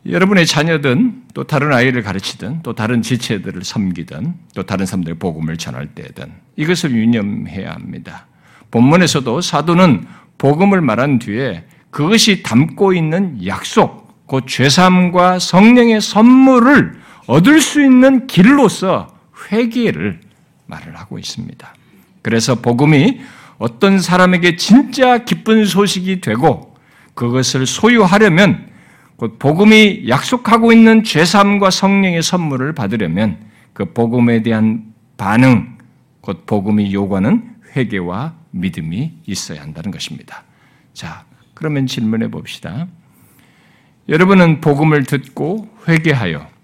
[0.08, 5.88] 여러분의 자녀든 또 다른 아이를 가르치든 또 다른 지체들을 섬기든 또 다른 사람들의 복음을 전할
[5.88, 8.28] 때든 이것을 유념해야 합니다.
[8.70, 10.06] 본문에서도 사도는
[10.38, 19.08] 복음을 말한 뒤에 그것이 담고 있는 약속, 곧 죄삼과 성령의 선물을 얻을 수 있는 길로서
[19.50, 20.20] 회개를
[20.66, 21.74] 말을 하고 있습니다.
[22.22, 23.20] 그래서 복음이
[23.58, 26.76] 어떤 사람에게 진짜 기쁜 소식이 되고
[27.14, 28.68] 그것을 소유하려면
[29.16, 33.38] 곧 복음이 약속하고 있는 죄삼과 성령의 선물을 받으려면
[33.72, 35.78] 그 복음에 대한 반응,
[36.20, 40.44] 곧 복음이 요구하는 회개와 믿음이 있어야 한다는 것입니다.
[40.92, 42.86] 자, 그러면 질문해 봅시다.
[44.08, 46.55] 여러분은 복음을 듣고 회개하여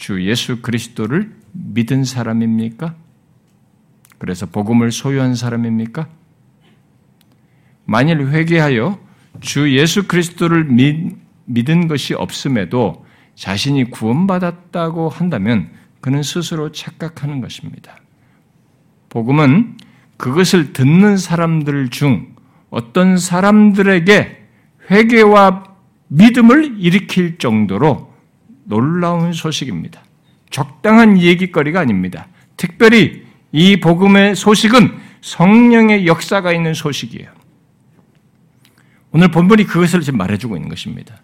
[0.00, 2.94] 주 예수 그리스도를 믿은 사람입니까?
[4.16, 6.08] 그래서 복음을 소유한 사람입니까?
[7.84, 8.98] 만일 회개하여
[9.40, 17.96] 주 예수 그리스도를 믿, 믿은 것이 없음에도 자신이 구원받았다고 한다면 그는 스스로 착각하는 것입니다.
[19.10, 19.76] 복음은
[20.16, 22.34] 그것을 듣는 사람들 중
[22.70, 24.46] 어떤 사람들에게
[24.90, 25.64] 회개와
[26.08, 28.09] 믿음을 일으킬 정도로
[28.70, 30.00] 놀라운 소식입니다.
[30.48, 32.28] 적당한 얘기거리가 아닙니다.
[32.56, 37.28] 특별히 이 복음의 소식은 성령의 역사가 있는 소식이에요.
[39.12, 41.20] 오늘 본문이 그것을 지금 말해주고 있는 것입니다.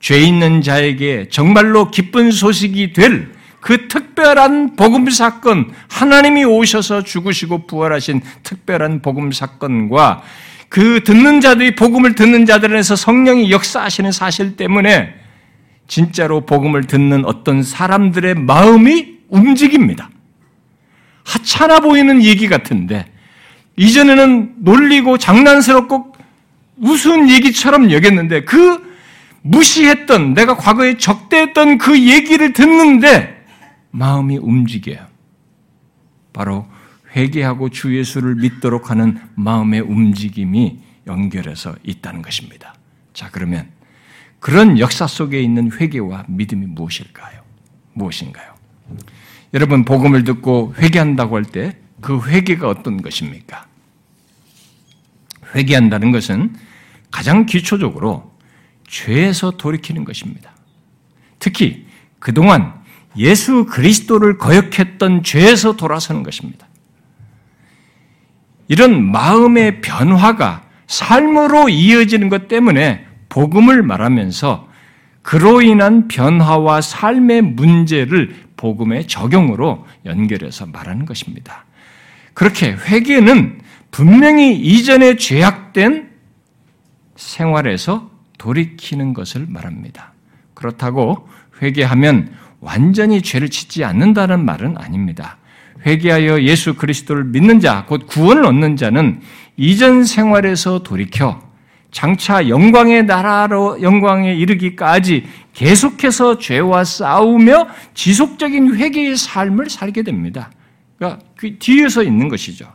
[0.00, 8.22] 죄 있는 자에게 정말로 기쁜 소식이 될 그 특별한 복음 사건, 하나님이 오셔서 죽으시고 부활하신
[8.42, 10.22] 특별한 복음 사건과
[10.68, 15.14] 그 듣는 자들이 복음을 듣는 자들에서 성령이 역사하시는 사실 때문에
[15.88, 20.10] 진짜로 복음을 듣는 어떤 사람들의 마음이 움직입니다.
[21.24, 23.06] 하찮아 보이는 얘기 같은데
[23.76, 26.12] 이전에는 놀리고 장난스럽고
[26.78, 28.86] 우스운 얘기처럼 여겼는데 그
[29.42, 33.44] 무시했던 내가 과거에 적대했던 그 얘기를 듣는데
[33.90, 35.06] 마음이 움직여요.
[36.32, 36.66] 바로
[37.16, 42.74] 회개하고 주 예수를 믿도록 하는 마음의 움직임이 연결해서 있다는 것입니다.
[43.14, 43.77] 자, 그러면
[44.40, 47.40] 그런 역사 속에 있는 회개와 믿음이 무엇일까요?
[47.94, 48.54] 무엇인가요?
[49.54, 53.66] 여러분 복음을 듣고 회개한다고 할 때 그 회개가 어떤 것입니까?
[55.54, 56.54] 회개한다는 것은
[57.10, 58.32] 가장 기초적으로
[58.86, 60.52] 죄에서 돌이키는 것입니다.
[61.38, 61.86] 특히
[62.18, 62.74] 그동안
[63.16, 66.66] 예수 그리스도를 거역했던 죄에서 돌아서는 것입니다.
[68.68, 74.68] 이런 마음의 변화가 삶으로 이어지는 것 때문에 복음을 말하면서
[75.22, 81.64] 그로 인한 변화와 삶의 문제를 복음의 적용으로 연결해서 말하는 것입니다.
[82.34, 83.60] 그렇게 회개는
[83.90, 86.10] 분명히 이전에 죄악된
[87.16, 90.12] 생활에서 돌이키는 것을 말합니다.
[90.54, 91.28] 그렇다고
[91.60, 95.38] 회개하면 완전히 죄를 짓지 않는다는 말은 아닙니다.
[95.86, 99.20] 회개하여 예수 그리스도를 믿는 자, 곧 구원을 얻는 자는
[99.56, 101.47] 이전 생활에서 돌이켜
[101.90, 105.24] 장차 영광의 나라로 영광에 이르기까지
[105.54, 110.50] 계속해서 죄와 싸우며 지속적인 회개의 삶을 살게 됩니다.
[110.96, 112.72] 그러니까 그 뒤에서 있는 것이죠.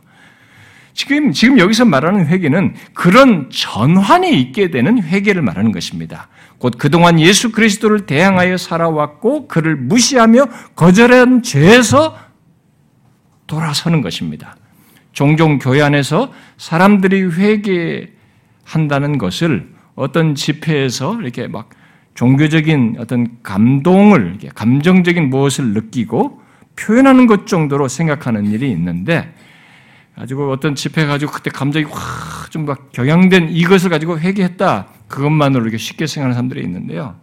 [0.94, 6.28] 지금, 지금 여기서 말하는 회개는 그런 전환이 있게 되는 회개를 말하는 것입니다.
[6.58, 10.46] 곧 그동안 예수 그리스도를 대항하여 살아왔고 그를 무시하며
[10.76, 12.16] 거절한 죄에서
[13.46, 14.56] 돌아서는 것입니다.
[15.12, 18.08] 종종 교회 안에서 사람들이 회개
[18.64, 21.70] 한다는 것을 어떤 집회에서 이렇게 막
[22.14, 26.40] 종교적인 어떤 감동을, 감정적인 무엇을 느끼고
[26.76, 29.32] 표현하는 것 정도로 생각하는 일이 있는데
[30.16, 34.86] 가지고 어떤 집회 가지고 그때 감정이 확 좀 막 경향된 이것을 가지고 회개했다.
[35.08, 37.16] 그것만으로 이렇게 쉽게 생각하는 사람들이 있는데요.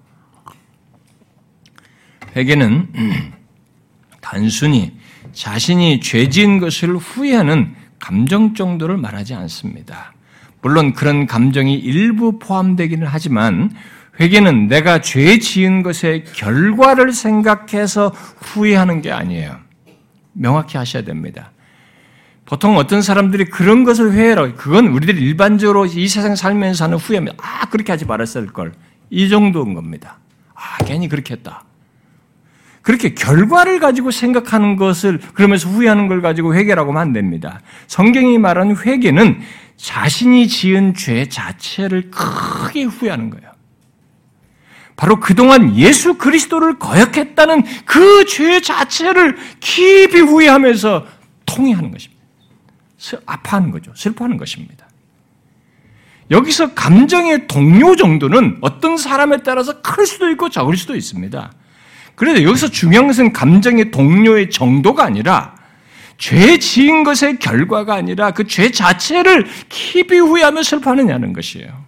[2.35, 3.31] 회개는
[4.19, 4.91] 단순히
[5.31, 10.13] 자신이 죄 지은 것을 후회하는 감정 정도를 말하지 않습니다.
[10.61, 13.71] 물론 그런 감정이 일부 포함되기는 하지만
[14.19, 19.57] 회개는 내가 죄 지은 것의 결과를 생각해서 후회하는 게 아니에요.
[20.33, 21.51] 명확히 하셔야 됩니다.
[22.45, 24.53] 보통 어떤 사람들이 그런 것을 회해라.
[24.55, 28.73] 그건 우리들이 일반적으로 이 세상 살면서 하는 후회면 아 그렇게 하지 말았을 걸.
[29.09, 30.19] 이 정도인 겁니다.
[30.53, 31.63] 아 괜히 그렇게 했다.
[32.81, 37.61] 그렇게 결과를 가지고 생각하는 것을 그러면서 후회하는 걸 가지고 회개라고 하면 안 됩니다.
[37.87, 39.39] 성경이 말하는 회개는
[39.77, 43.51] 자신이 지은 죄 자체를 크게 후회하는 거예요.
[44.95, 51.05] 바로 그동안 예수 그리스도를 거역했다는 그 죄 자체를 깊이 후회하면서
[51.45, 52.21] 통회하는 것입니다.
[53.25, 53.91] 아파하는 거죠.
[53.95, 54.87] 슬퍼하는 것입니다.
[56.29, 61.51] 여기서 감정의 동요 정도는 어떤 사람에 따라서 클 수도 있고 적을 수도 있습니다.
[62.15, 65.55] 그래서 여기서 중요한 것은 감정의 동요의 정도가 아니라
[66.17, 71.81] 죄 지은 것의 결과가 아니라 그 죄 자체를 깊이 후회하며 슬퍼하느냐는 것이에요.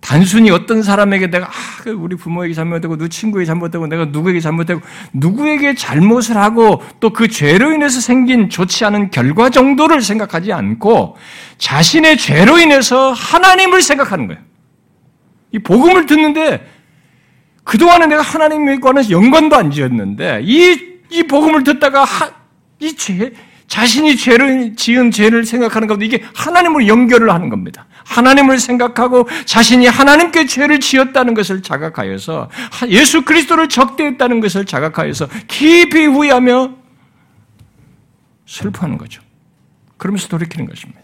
[0.00, 4.80] 단순히 어떤 사람에게 내가 아, 그 우리 부모에게 잘못되고 누 친구에게 잘못되고 내가 누구에게 잘못되고
[5.12, 11.16] 누구에게 잘못을 하고 또 그 죄로 인해서 생긴 좋지 않은 결과 정도를 생각하지 않고
[11.58, 14.42] 자신의 죄로 인해서 하나님을 생각하는 거예요.
[15.52, 16.66] 이 복음을 듣는데
[17.64, 22.30] 그동안은 내가 관해서 연관도 안 지었는데 이, 이 복음을 듣다가 하,
[22.80, 23.32] 이 죄,
[23.68, 27.86] 자신이 죄를 지은 죄를 생각하는 가운데 이게 하나님으로 연결을 하는 겁니다.
[28.04, 32.50] 하나님을 생각하고 자신이 하나님께 죄를 지었다는 것을 자각하여서
[32.88, 36.74] 예수 그리스도를 적대했다는 것을 자각하여서 깊이 후회하며
[38.46, 39.22] 슬퍼하는 거죠.
[39.96, 41.00] 그러면서 돌이키는 것입니다.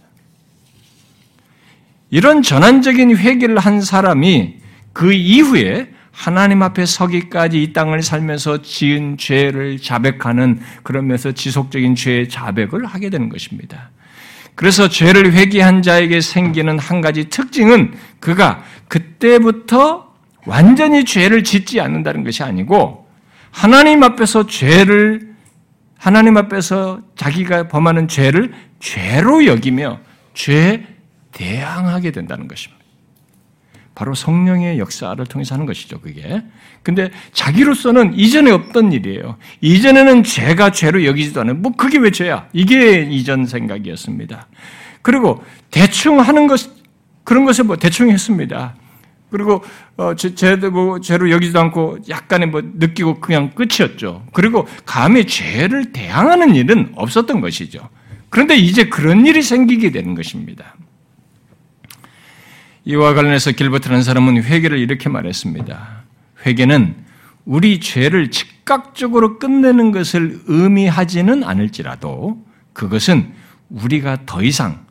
[2.11, 4.57] 이런 전환적인 회개를 한 사람이
[4.93, 12.85] 그 이후에 하나님 앞에 서기까지 이 땅을 살면서 지은 죄를 자백하는 그러면서 지속적인 죄의 자백을
[12.87, 13.91] 하게 되는 것입니다.
[14.57, 20.13] 그래서 죄를 회개한 자에게 생기는 한 가지 특징은 그가 그때부터
[20.45, 23.09] 완전히 죄를 짓지 않는다는 것이 아니고
[23.53, 25.37] 하나님 앞에서 죄를
[25.97, 30.01] 하나님 앞에서 자기가 범하는 죄를 죄로 여기며
[30.35, 30.85] 죄
[31.31, 32.78] 대항하게 된다는 것입니다.
[33.99, 36.41] 바로 성령의 역사를 통해서 하는 것이죠, 그게.
[36.85, 39.37] 근데 자기로서는 이전에 없던 일이에요.
[39.61, 41.57] 이전에는 죄가 죄로 여기지도 않아요.
[41.57, 42.47] 뭐 그게 왜 죄야?
[42.53, 44.47] 이게 이전 생각이었습니다.
[45.03, 45.43] 그리고
[45.73, 46.71] 대충 하는 것,
[47.25, 48.77] 그런 것을 뭐 대충 했습니다.
[49.33, 49.65] 그리고
[49.97, 54.27] 어, 죄도 뭐 죄로 여기지도 않고 약간의 뭐 느끼고 그냥 끝이었죠.
[54.33, 57.89] 그리고 감히 죄를 대항하는 일은 없었던 것이죠.
[58.31, 60.77] 그런데 이제 그런 일이 생기게 되는 것입니다.
[62.89, 66.05] 이와 관련해서 길버트라는 사람은 회개를 이렇게 말했습니다.
[66.47, 66.97] 회개는
[67.45, 73.35] 우리 죄를 즉각적으로 끝내는 것을 의미하지는 않을지라도 그것은
[73.69, 74.87] 우리가 더 이상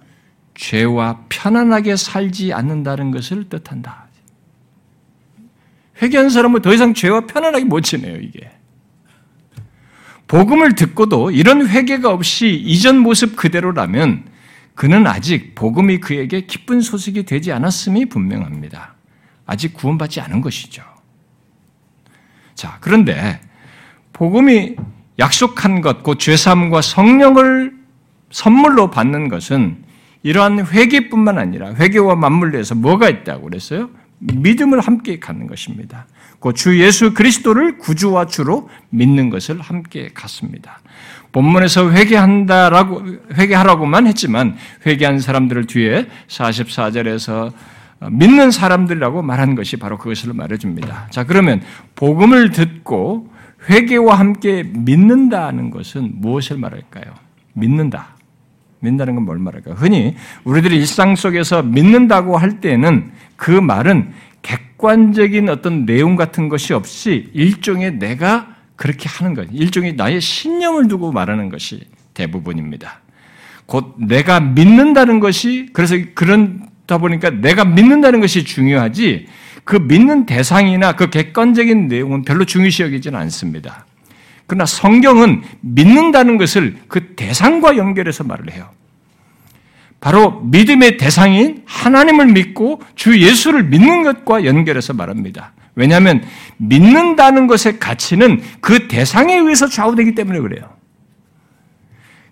[0.54, 4.06] 죄와 편안하게 살지 않는다는 것을 뜻한다.
[6.00, 8.52] 회개한 사람은 더 이상 죄와 편안하게 못 지내요, 이게.
[10.28, 14.37] 복음을 듣고도 이런 회개가 없이 이전 모습 그대로라면
[14.78, 18.94] 그는 아직 복음이 그에게 기쁜 소식이 되지 않았음이 분명합니다.
[19.48, 20.84] 아직 구원받지 않은 것이죠.
[22.54, 23.42] 자, 그런데
[24.14, 24.76] 복음이
[25.18, 27.76] 약속한 것, 곧 죄사함과 성령을
[28.30, 29.84] 선물로 받는 것은
[30.22, 33.90] 이러한 회개뿐만 아니라 회개와 맞물려서 뭐가 있다고 그랬어요?
[34.20, 36.06] 믿음을 함께 갖는 것입니다.
[36.40, 40.82] 그 주 예수 그리스도를 구주와 주로 믿는 것을 함께 갖습니다.
[41.38, 43.04] 본문에서 회개한다라고
[43.36, 44.56] 회개하라고만 했지만
[44.88, 47.54] 회개한 사람들을 뒤에 44절에서
[48.10, 51.06] 믿는 사람들이라고 말한 것이 바로 그것을 말해 줍니다.
[51.12, 51.62] 자 그러면
[51.94, 53.32] 복음을 듣고
[53.70, 57.14] 회개와 함께 믿는다는 것은 무엇을 말할까요?
[57.54, 58.16] 믿는다.
[58.80, 59.76] 믿는다는 건 뭘 말할까요?
[59.76, 64.12] 흔히 우리들이 일상 속에서 믿는다고 할 때는 그 말은
[64.42, 71.12] 객관적인 어떤 내용 같은 것이 없이 일종의 내가 그렇게 하는 것, 일종의 나의 신념을 두고
[71.12, 73.02] 말하는 것이 대부분입니다.
[73.66, 79.28] 곧 내가 믿는다는 것이 그래서 그런다 보니까 내가 믿는다는 것이 중요하지
[79.66, 83.86] 그 믿는 대상이나 그 객관적인 내용은 별로 중요시 여기지는 않습니다.
[84.46, 88.70] 그러나 성경은 믿는다는 것을 그 대상과 연결해서 말을 해요.
[90.00, 95.52] 바로 믿음의 대상인 하나님을 믿고 주 예수를 믿는 것과 연결해서 말합니다.
[95.78, 96.24] 왜냐하면
[96.58, 100.76] 믿는다는 것의 가치는 그 대상에 의해서 좌우되기 때문에 그래요.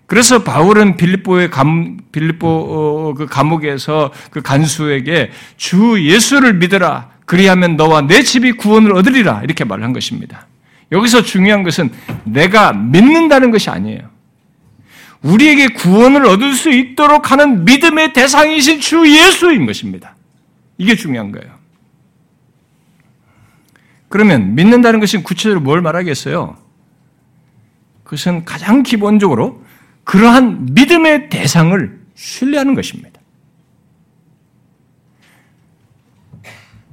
[0.06, 7.10] 그래서 바울은 빌립보의 감, 빌립보 어, 그 감옥에서 그 간수에게 주 예수를 믿어라.
[7.24, 9.42] 그리하면 너와 내 집이 구원을 얻으리라.
[9.44, 10.48] 이렇게 말한 것입니다.
[10.90, 11.90] 여기서 중요한 것은
[12.24, 14.10] 내가 믿는다는 것이 아니에요.
[15.22, 20.16] 우리에게 구원을 얻을 수 있도록 하는 믿음의 대상이신 주 예수인 것입니다.
[20.78, 21.55] 이게 중요한 거예요.
[24.08, 26.56] 그러면 믿는다는 것은 구체적으로 뭘 말하겠어요?
[28.04, 29.64] 그것은 가장 기본적으로
[30.04, 33.20] 그러한 믿음의 대상을 신뢰하는 것입니다.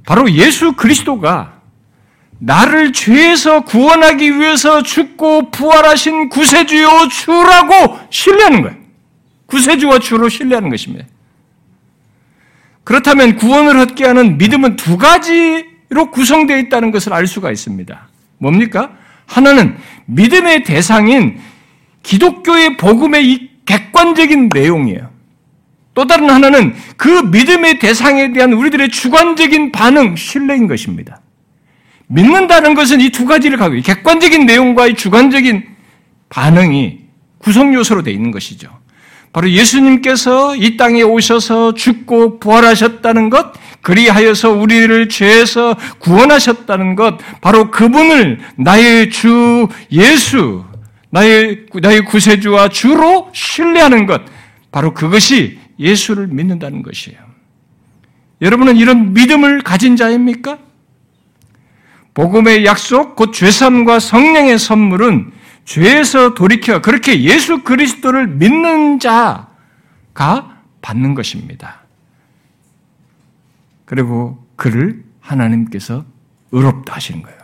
[0.06, 1.60] 바로 예수 그리스도가
[2.40, 8.76] 나를 죄에서 구원하기 위해서 죽고 부활하신 구세주요 주라고 신뢰하는 거예요.
[9.46, 11.06] 구세주와 주로 신뢰하는 것입니다.
[12.82, 18.08] 그렇다면 구원을 얻게 하는 믿음은 두 가지 로 구성되어 있다는 것을 알 수가 있습니다.
[18.38, 18.92] 뭡니까?
[19.26, 19.76] 하나는
[20.06, 21.38] 믿음의 대상인
[22.02, 25.10] 기독교의 복음의 이 객관적인 내용이에요.
[25.94, 31.20] 또 다른 하나는 그 믿음의 대상에 대한 우리들의 주관적인 반응, 신뢰인 것입니다.
[32.08, 35.64] 믿는다는 것은 이 두 가지를 가고 객관적인 내용과 이 주관적인
[36.28, 37.00] 반응이
[37.38, 38.83] 구성 요소로 되어 있는 것이죠.
[39.34, 48.38] 바로 예수님께서 이 땅에 오셔서 죽고 부활하셨다는 것, 그리하여서 우리를 죄에서 구원하셨다는 것, 바로 그분을
[48.56, 50.64] 나의 주 예수,
[51.10, 54.22] 나의, 나의 구세주와 주로 신뢰하는 것,
[54.70, 57.18] 바로 그것이 예수를 믿는다는 것이에요.
[58.40, 60.58] 여러분은 이런 믿음을 가진 자입니까?
[62.14, 65.32] 복음의 약속, 곧 죄삼과 성령의 선물은
[65.64, 71.80] 죄에서 돌이켜 그렇게 예수 그리스도를 믿는 자가 받는 것입니다.
[73.84, 76.04] 그리고 그를 하나님께서
[76.52, 77.38] 의롭다 하시는 거예요.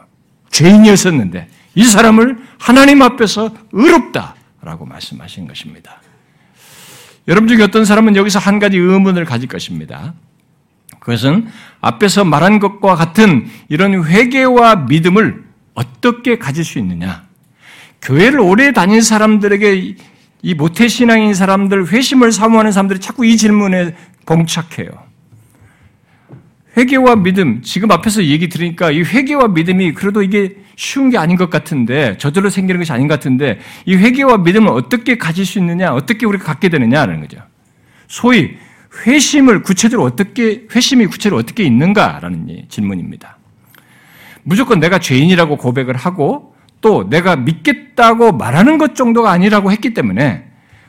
[0.50, 6.00] 죄인이었었는데 이 사람을 하나님 앞에서 의롭다라고 말씀하신 것입니다.
[7.28, 10.14] 여러분 중에 어떤 사람은 여기서 한 가지 의문을 가질 것입니다.
[10.98, 11.48] 그것은
[11.80, 15.44] 앞에서 말한 것과 같은 이런 회개와 믿음을
[15.74, 17.29] 어떻게 가질 수 있느냐?
[18.02, 19.94] 교회를 오래 다닌 사람들에게
[20.42, 23.94] 이 모태신앙인 사람들, 회심을 사모하는 사람들이 자꾸 이 질문에
[24.26, 24.88] 봉착해요.
[26.76, 31.50] 회개와 믿음, 지금 앞에서 얘기 들으니까 이 회개와 믿음이 그래도 이게 쉬운 게 아닌 것
[31.50, 36.26] 같은데 저절로 생기는 것이 아닌 것 같은데 이 회개와 믿음을 어떻게 가질 수 있느냐, 어떻게
[36.26, 37.38] 우리가 갖게 되느냐라는 거죠.
[38.06, 38.56] 소위
[39.06, 43.36] 회심을 구체적으로 어떻게 회심이 구체적으로 어떻게 있는가라는 질문입니다.
[44.42, 46.49] 무조건 내가 죄인이라고 고백을 하고
[46.80, 50.44] 또 내가 믿겠다고 말하는 것 정도가 아니라고 했기 때문에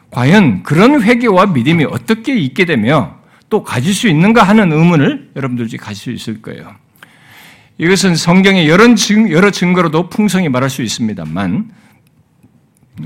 [0.10, 3.18] 과연 그런 회개와 믿음이 어떻게 있게 되며
[3.50, 6.76] 또 가질 수 있는가 하는 의문을 여러분들이 가질 수 있을 거예요.
[7.78, 11.72] 이것은 성경의 여러, 증, 여러 증거로도 풍성히 말할 수 있습니다만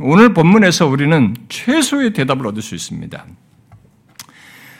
[0.02, 3.26] 오늘 본문에서 우리는 최소의 대답을 얻을 수 있습니다.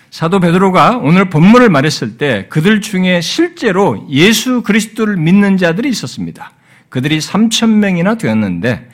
[0.10, 6.52] 사도 베드로가 오늘 본문을 말했을 때 그들 중에 실제로 예수 그리스도를 믿는 자들이 있었습니다.
[6.96, 8.90] 그들이 3천 명이나 되었는데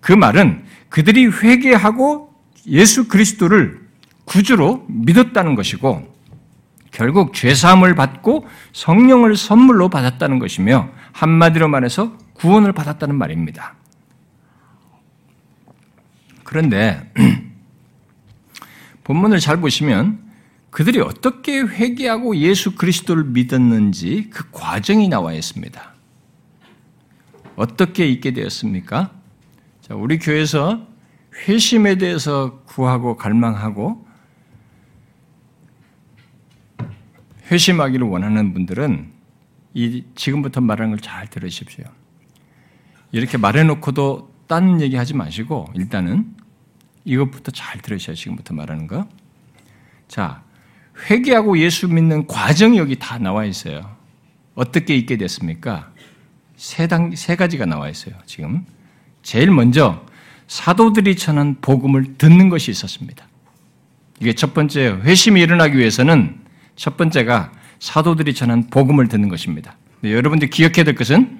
[0.00, 2.32] 그 말은 그들이 회개하고
[2.68, 3.82] 예수 그리스도를
[4.24, 6.10] 구주로 믿었다는 것이고
[6.90, 13.74] 결국 죄사함을 받고 성령을 선물로 받았다는 것이며 한마디로 말해서 구원을 받았다는 말입니다.
[16.44, 17.12] 그런데
[19.04, 20.18] 본문을 잘 보시면
[20.70, 25.93] 그들이 어떻게 회개하고 예수 그리스도를 믿었는지 그 과정이 나와 있습니다.
[27.56, 29.12] 어떻게 있게 되었습니까?
[29.80, 30.86] 자, 우리 교회에서
[31.48, 34.06] 회심에 대해서 구하고 갈망하고
[37.50, 39.12] 회심하기를 원하는 분들은
[39.74, 41.84] 이 지금부터 말하는 걸 잘 들으십시오.
[43.12, 46.34] 이렇게 말해놓고도 딴 얘기 하지 마시고 일단은
[47.04, 49.06] 이것부터 잘 들으셔야 지금부터 말하는 거.
[50.08, 50.42] 자,
[51.10, 53.94] 회개하고 예수 믿는 과정이 여기 다 나와 있어요.
[54.54, 55.92] 어떻게 있게 됐습니까?
[56.64, 58.64] 세 당, 세 가지가 나와 있어요, 지금.
[59.22, 60.02] 제일 먼저
[60.46, 63.28] 사도들이 전한 복음을 듣는 것이 있었습니다.
[64.18, 66.40] 이게 첫 번째, 회심이 일어나기 위해서는
[66.74, 69.76] 첫 번째가 사도들이 전한 복음을 듣는 것입니다.
[70.04, 71.38] 여러분들이 기억해야 될 것은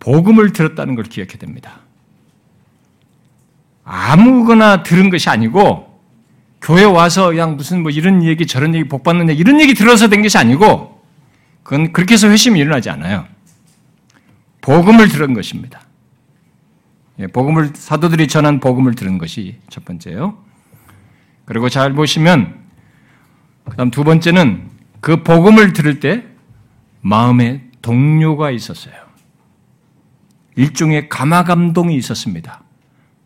[0.00, 1.82] 복음을 들었다는 걸 기억해야 됩니다.
[3.84, 6.00] 아무거나 들은 것이 아니고
[6.60, 10.08] 교회 와서 그냥 무슨 뭐 이런 얘기 저런 얘기 복 받는 얘기 이런 얘기 들어서
[10.08, 10.99] 된 것이 아니고
[11.62, 13.26] 그건 그렇게 해서 회심이 일어나지 않아요.
[14.60, 15.80] 복음을 들은 것입니다.
[17.18, 20.38] 예, 복음을 사도들이 전한 복음을 들은 것이 첫 번째요.
[21.44, 22.60] 그리고 잘 보시면
[23.68, 26.24] 그다음 두 번째는 그 복음을 들을 때
[27.00, 28.94] 마음에 동료가 있었어요.
[30.56, 32.62] 일종의 감화 감동이 있었습니다.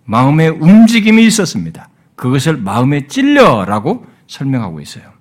[0.05, 1.89] 마음의 움직임이 있었습니다.
[2.16, 5.12] 그것을 마음에 찔려라고 설명하고 있어요.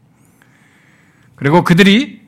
[1.35, 2.22] 그리고 그들이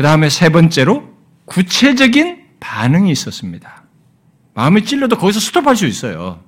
[0.00, 3.82] 그 다음에 세 번째로 구체적인 반응이 있었습니다.
[4.54, 6.42] 마음에 찔려도 거기서 스톱할 수 있어요.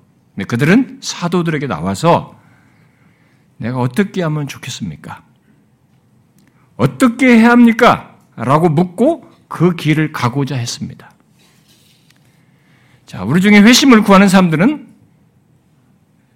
[0.47, 2.35] 그들은 사도들에게 나와서
[3.57, 5.23] 내가 어떻게 하면 좋겠습니까?
[6.77, 8.17] 어떻게 해야 합니까?
[8.35, 11.11] 라고 묻고 그 길을 가고자 했습니다.
[13.05, 14.87] 자, 우리 중에 회심을 구하는 사람들은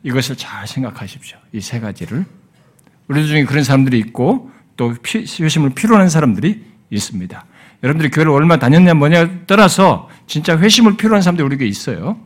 [0.03, 1.39] 이것을 잘 생각하십시오.
[1.51, 2.27] 이 세 가지를.
[3.07, 7.45] 우리 중에 그런 사람들이 있고 또 회심을 필요한 사람들이 있습니다.
[7.83, 12.19] 여러분들이 교회를 얼마 다녔냐 뭐냐 떠나서 진짜 회심을 필요한 사람들이 우리에게 있어요.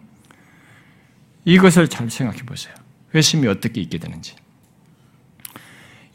[1.45, 2.73] 이것을 잘 생각해 보세요.
[3.13, 4.35] 회심이 어떻게 있게 되는지.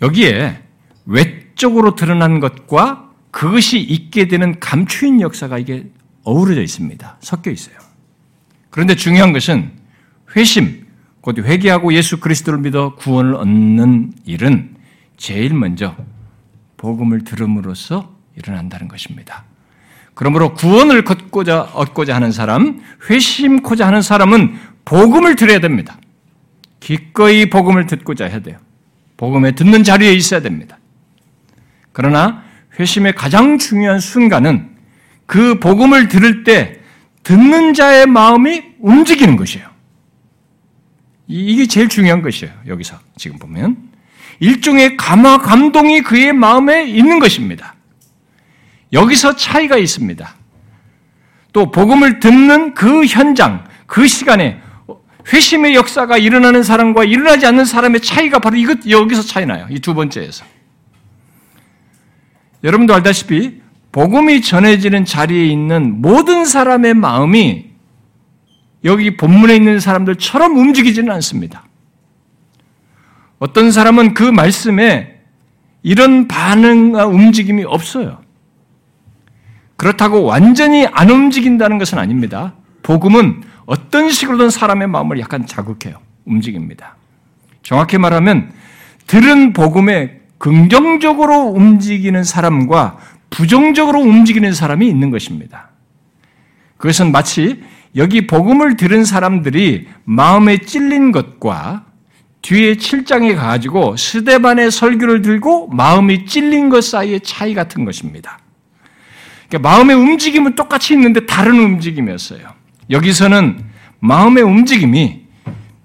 [0.02, 0.62] 여기에
[1.04, 5.86] 외적으로 드러난 것과 그것이 있게 되는 감추인 역사가 이게
[6.22, 7.18] 어우러져 있습니다.
[7.20, 7.76] 섞여 있어요.
[8.70, 9.72] 그런데 중요한 것은
[10.36, 10.86] 회심,
[11.20, 14.76] 곧 회개하고 예수 그리스도를 믿어 구원을 얻는 일은
[15.16, 15.96] 제일 먼저
[16.76, 19.44] 복음을 들음으로써 일어난다는 것입니다.
[20.14, 22.80] 그러므로 구원을 걷고자 얻고자 하는 사람,
[23.10, 25.98] 회심코자 하는 사람은 복음을 들어야 됩니다.
[26.80, 28.58] 기꺼이 복음을 듣고자 해야 돼요.
[29.16, 30.78] 복음에 듣는 자리에 있어야 됩니다.
[31.92, 32.44] 그러나
[32.78, 34.76] 회심의 가장 중요한 순간은
[35.26, 36.80] 그 복음을 들을 때
[37.22, 39.66] 듣는 자의 마음이 움직이는 것이에요.
[41.26, 42.52] 이게 제일 중요한 것이에요.
[42.68, 43.76] 여기서 지금 보면
[44.40, 47.75] 일종의 감화 감동이 그의 마음에 있는 것입니다.
[48.92, 50.34] 여기서 차이가 있습니다.
[51.52, 54.60] 또 복음을 듣는 그 현장, 그 시간에
[55.32, 59.66] 회심의 역사가 일어나는 사람과 일어나지 않는 사람의 차이가 바로 이것 여기서 차이 나요.
[59.70, 60.44] 이 두 번째에서.
[62.62, 63.60] 여러분도 알다시피
[63.92, 67.70] 복음이 전해지는 자리에 있는 모든 사람의 마음이
[68.84, 71.64] 여기 본문에 있는 사람들처럼 움직이지는 않습니다.
[73.38, 75.18] 어떤 사람은 그 말씀에
[75.82, 78.20] 이런 반응과 움직임이 없어요.
[79.76, 82.54] 그렇다고 완전히 안 움직인다는 것은 아닙니다.
[82.82, 85.98] 복음은 어떤 식으로든 사람의 마음을 약간 자극해요.
[86.24, 86.96] 움직입니다.
[87.62, 88.52] 정확히 말하면
[89.06, 92.98] 들은 복음에 긍정적으로 움직이는 사람과
[93.30, 95.70] 부정적으로 움직이는 사람이 있는 것입니다.
[96.76, 97.62] 그것은 마치
[97.96, 101.84] 여기 복음을 들은 사람들이 마음에 찔린 것과
[102.42, 108.38] 뒤에 7장에 가가지고 스데반의 설교를 들고 마음이 찔린 것 사이의 차이 같은 것입니다.
[109.48, 112.40] 그러니까 마음의 움직임은 똑같이 있는데 다른 움직임이었어요.
[112.90, 113.64] 여기서는
[114.00, 115.26] 마음의 움직임이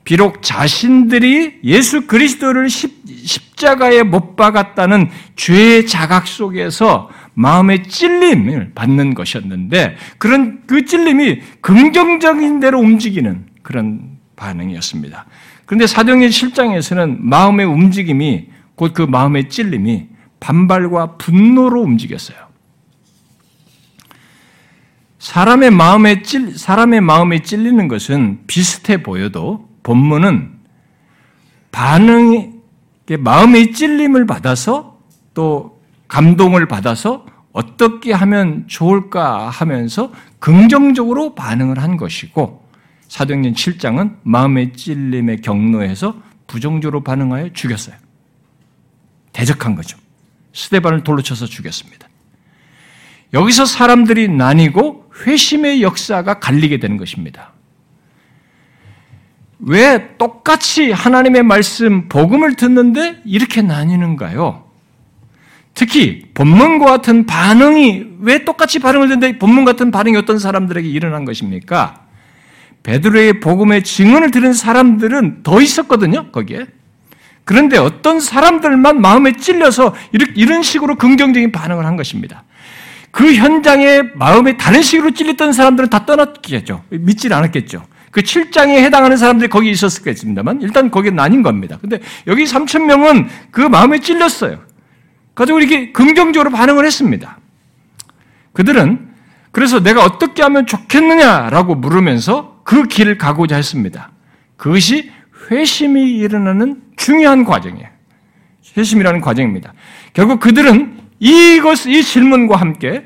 [0.03, 3.01] 비록 자신들이 예수 그리스도를 십
[3.55, 12.79] 자가에 못 박았다는 죄의 자각 속에서 마음의 찔림을 받는 것이었는데 그런 그 찔림이 긍정적인 대로
[12.79, 15.25] 움직이는 그런 반응이었습니다.
[15.65, 20.07] 그런데 사도행전 7장에서는 마음의 움직임이 곧 그 마음의 찔림이
[20.39, 22.50] 반발과 분노로 움직였어요.
[25.21, 30.51] 사람의 마음에 찔 사람의 마음에 찔리는 것은 비슷해 보여도 본문은
[31.71, 32.49] 반응이
[33.19, 34.99] 마음의 찔림을 받아서
[35.35, 42.65] 또 감동을 받아서 어떻게 하면 좋을까 하면서 긍정적으로 반응을 한 것이고
[43.07, 46.15] 사도행전 7장은 마음의 찔림에 경로해서
[46.47, 47.95] 부정적으로 반응하여 죽였어요.
[49.33, 49.99] 대적한 거죠.
[50.53, 52.07] 스테반을 돌로 쳐서 죽였습니다.
[53.33, 57.51] 여기서 사람들이 나뉘고 회심의 역사가 갈리게 되는 것입니다.
[59.59, 64.65] 왜 똑같이 하나님의 말씀, 복음을 듣는데 이렇게 나뉘는가요?
[65.73, 72.01] 특히 본문과 같은 반응이 왜 똑같이 반응을 듣는데 본문 같은 반응이 어떤 사람들에게 일어난 것입니까?
[72.83, 76.65] 베드로의 복음의 증언을 들은 사람들은 더 있었거든요, 거기에.
[77.43, 79.95] 그런데 어떤 사람들만 마음에 찔려서
[80.35, 82.43] 이런 식으로 긍정적인 반응을 한 것입니다.
[83.11, 86.83] 그 현장에 마음에 다른 식으로 찔렸던 사람들은 다 떠났겠죠.
[86.89, 87.85] 믿질 않았겠죠.
[88.09, 91.77] 그 7장에 해당하는 사람들이 거기 있었겠습니다만 일단 거기 나뉜 겁니다.
[91.79, 94.59] 근데 여기 3천 명은 그 마음에 찔렸어요.
[95.33, 97.37] 가지고 이렇게 긍정적으로 반응을 했습니다.
[98.53, 99.11] 그들은
[99.51, 104.11] 그래서 내가 어떻게 하면 좋겠느냐라고 물으면서 그 길을 가고자 했습니다.
[104.57, 105.11] 그것이
[105.49, 107.87] 회심이 일어나는 중요한 과정이에요.
[108.77, 109.73] 회심이라는 과정입니다.
[110.13, 113.05] 결국 그들은 이것, 이 질문과 함께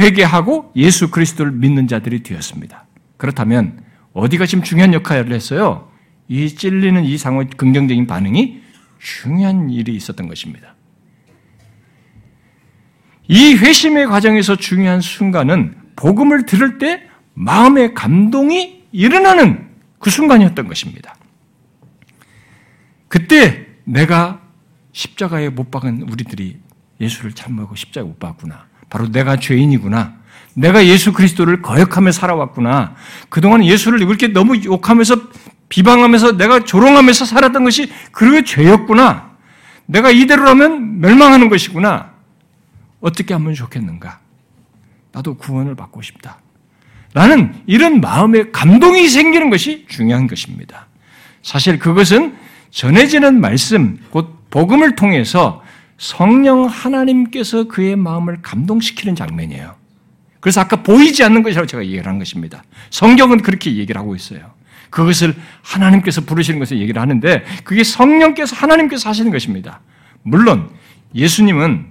[0.00, 2.86] 회개하고 예수 그리스도를 믿는 자들이 되었습니다.
[3.18, 5.90] 그렇다면 어디가 지금 중요한 역할을 했어요?
[6.26, 8.62] 이 찔리는 이 상호 긍정적인 반응이
[8.98, 10.74] 중요한 일이 있었던 것입니다.
[13.28, 17.02] 이 회심의 과정에서 중요한 순간은 복음을 들을 때
[17.34, 19.68] 마음의 감동이 일어나는
[19.98, 21.14] 그 순간이었던 것입니다.
[23.08, 24.40] 그때 내가
[24.92, 26.58] 십자가에 못 박은 우리들이
[27.00, 28.66] 예수를 참모하고 십자가에 못 박구나.
[28.90, 30.14] 바로 내가 죄인이구나.
[30.54, 32.94] 내가 예수 그리스도를 거역하며 살아왔구나.
[33.28, 35.16] 그동안 예수를 이렇게 너무 욕하면서
[35.68, 39.30] 비방하면서 내가 조롱하면서 살았던 것이 그의 죄였구나.
[39.86, 42.12] 내가 이대로라면 멸망하는 것이구나.
[43.00, 44.18] 어떻게 하면 좋겠는가?
[45.12, 46.38] 나도 구원을 받고 싶다.
[47.14, 50.86] 라는 이런 마음의 감동이 생기는 것이 중요한 것입니다.
[51.42, 52.36] 사실 그것은
[52.70, 55.62] 전해지는 말씀, 곧 복음을 통해서
[55.98, 59.74] 성령 하나님께서 그의 마음을 감동시키는 장면이에요.
[60.40, 62.62] 그래서 아까 보이지 않는 것이라고 제가 얘기를 한 것입니다.
[62.90, 64.52] 성경은 그렇게 얘기를 하고 있어요.
[64.90, 69.80] 그것을 하나님께서 부르시는 것을 얘기를 하는데 그게 성령께서 하나님께서 하시는 것입니다.
[70.22, 70.70] 물론
[71.14, 71.86] 예수님은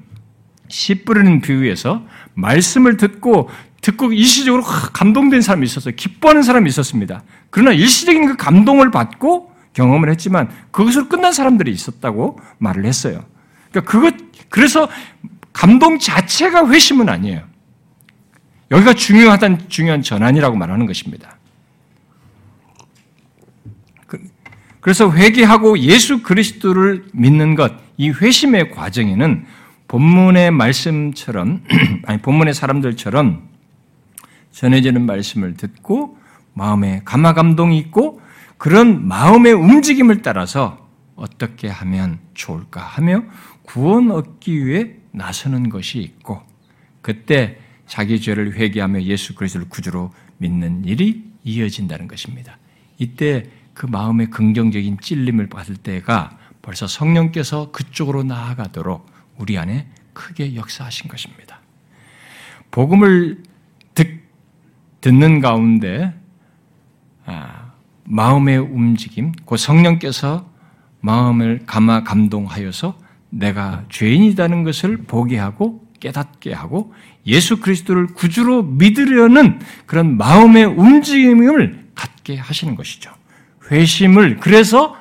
[0.69, 2.03] 씨 뿌리는 비유에서
[2.33, 3.49] 말씀을 듣고
[3.81, 5.93] 듣고 일시적으로 감동된 사람이 있었어요.
[5.95, 7.23] 기뻐하는 사람이 있었습니다.
[7.49, 13.23] 그러나 일시적인 그 감동을 받고 경험을 했지만 그것으로 끝난 사람들이 있었다고 말을 했어요.
[13.81, 14.89] 그러니까 그것 그래서
[15.53, 17.41] 감동 자체가 회심은 아니에요.
[18.71, 21.37] 여기가 중요하단 중요한 전환이라고 말하는 것입니다.
[24.05, 24.19] 그,
[24.81, 29.45] 그래서 회개하고 예수 그리스도를 믿는 것, 이 회심의 과정에는
[29.87, 31.63] 본문의 말씀처럼,
[32.05, 33.47] 아니, 본문의 사람들처럼
[34.51, 36.17] 전해지는 말씀을 듣고
[36.53, 38.19] 마음에 감화 감동이 있고
[38.57, 43.23] 그런 마음의 움직임을 따라서 어떻게 하면 좋을까 하며
[43.67, 46.41] 구원 얻기 위해 나서는 것이 있고
[47.01, 52.57] 그때 자기 죄를 회개하며 예수 그리스도를 구주로 믿는 일이 이어진다는 것입니다.
[52.97, 53.43] 이때
[53.73, 59.05] 그 마음의 긍정적인 찔림을 받을 때가 벌써 성령께서 그쪽으로 나아가도록
[59.37, 61.59] 우리 안에 크게 역사하신 것입니다.
[62.71, 63.43] 복음을
[63.93, 64.21] 듣,
[65.01, 66.13] 듣는 가운데
[67.25, 67.73] 아,
[68.05, 70.49] 마음의 움직임, 그 성령께서
[71.01, 76.93] 마음을 감화 감동하여서 내가 죄인이라는 것을 보게 하고 깨닫게 하고
[77.25, 83.11] 예수 그리스도를 구주로 믿으려는 그런 마음의 움직임을 갖게 하시는 것이죠.
[83.69, 84.95] 회심을 그래서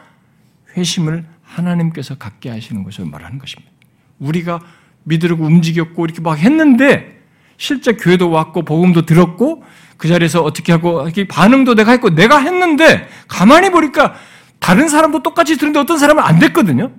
[0.77, 3.70] 회심을 하나님께서 갖게 하시는 것을 말하는 것입니다.
[4.18, 4.61] 우리가
[5.05, 7.22] 믿으려고 움직였고 이렇게 막 했는데
[7.59, 9.62] 실제 교회도 왔고 복음도 들었고
[9.97, 14.14] 그 자리에서 어떻게 하고 이렇게 반응도 내가 했고 내가 했는데 가만히 보니까
[14.59, 16.91] 다른 사람도 똑같이 들은데 어떤 사람은 안 됐거든요.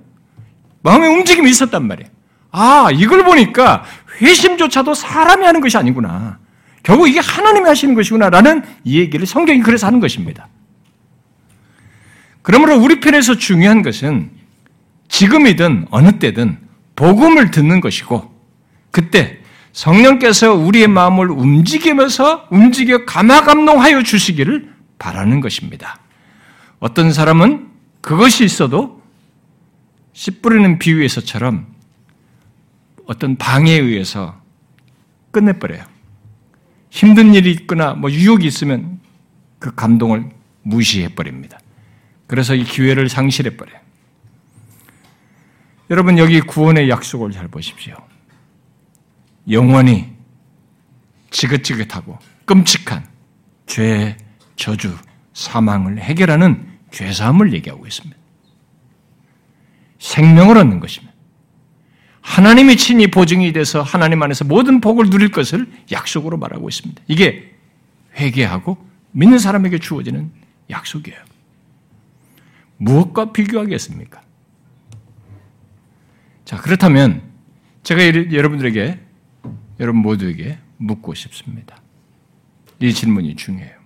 [0.87, 2.09] 마음의 움직임이 있었단 말이에요.
[2.51, 3.83] 아, 이걸 보니까
[4.21, 6.39] 회심조차도 사람이 하는 것이 아니구나.
[6.81, 10.47] 결국 이게 하나님이 하시는 것이구나라는 이 얘기를 성경이 그래서 하는 것입니다.
[12.41, 14.31] 그러므로 우리 편에서 중요한 것은
[15.09, 16.57] 지금이든 어느 때든
[16.95, 18.33] 복음을 듣는 것이고
[18.91, 19.39] 그때
[19.73, 25.99] 성령께서 우리의 마음을 움직이면서 움직여 감화감동하여 주시기를 바라는 것입니다.
[26.79, 27.67] 어떤 사람은
[28.01, 28.96] 그것이 있어도
[30.17, 31.67] 씨 뿌리는 비유에서처럼
[33.05, 34.41] 어떤 방해에 의해서
[35.29, 35.85] 끝내버려요.
[36.89, 38.99] 힘든 일이 있거나 뭐 유혹이 있으면
[39.59, 40.31] 그 감동을
[40.63, 41.59] 무시해버립니다.
[42.25, 43.79] 그래서 이 기회를 상실해버려요.
[45.91, 47.95] 여러분 여기 구원의 약속을 잘 보십시오.
[49.51, 50.15] 영원히
[51.29, 53.07] 지긋지긋하고 끔찍한
[53.67, 54.17] 죄,
[54.55, 54.97] 저주,
[55.33, 58.26] 사망을 해결하는 죄사함을 얘기하고 있습니다.
[59.99, 61.13] 생명을 얻는 것입니다.
[62.21, 67.01] 하나님이 친히 보증이 돼서 하나님 안에서 모든 복을 누릴 것을 약속으로 말하고 있습니다.
[67.07, 67.55] 이게
[68.15, 68.77] 회개하고
[69.11, 70.31] 믿는 사람에게 주어지는
[70.69, 71.17] 약속이에요.
[72.77, 74.21] 무엇과 비교하겠습니까?
[76.45, 77.23] 자, 그렇다면
[77.83, 78.99] 제가 여러분들에게
[79.79, 81.77] 여러분 모두에게 묻고 싶습니다.
[82.79, 83.77] 이 질문이 중요해요.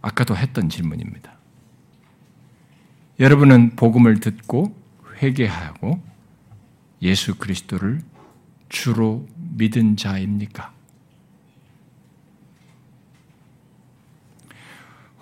[0.00, 1.39] 아까도 했던 질문입니다.
[3.20, 4.74] 여러분은 복음을 듣고
[5.20, 6.02] 회개하고
[7.02, 8.00] 예수 그리스도를
[8.70, 10.72] 주로 믿은 자입니까?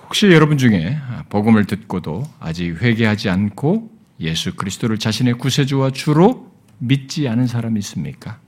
[0.05, 0.97] 혹시 여러분 중에
[1.29, 3.91] 복음을 듣고도 아직 회개하지 않고
[4.21, 8.39] 예수 그리스도를 자신의 구세주와 주로 믿지 않은 사람이 있습니까?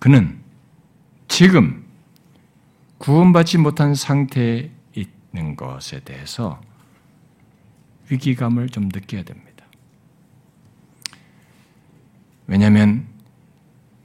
[0.00, 0.40] 그는
[1.28, 1.84] 지금
[2.98, 6.60] 구원받지 못한 상태에 있는 것에 대해서
[8.08, 9.64] 위기감을 좀 느껴야 됩니다.
[12.46, 13.06] 왜냐하면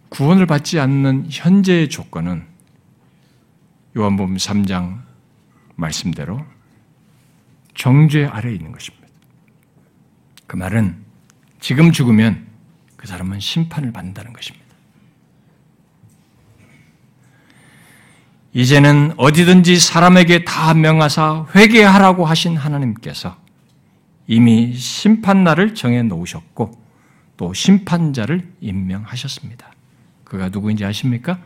[0.09, 2.45] 구원을 받지 않는 현재의 조건은
[3.97, 5.01] 요한복음 3장
[5.75, 6.43] 말씀대로
[7.75, 9.07] 정죄 아래에 있는 것입니다.
[10.47, 10.97] 그 말은
[11.59, 12.47] 지금 죽으면
[12.97, 14.61] 그 사람은 심판을 받는다는 것입니다.
[18.53, 23.40] 이제는 어디든지 사람에게 다 명하사 회개하라고 하신 하나님께서
[24.27, 26.71] 이미 심판날을 정해 놓으셨고
[27.37, 29.71] 또 심판자를 임명하셨습니다.
[30.23, 31.39] 그가 누구인지 아십니까?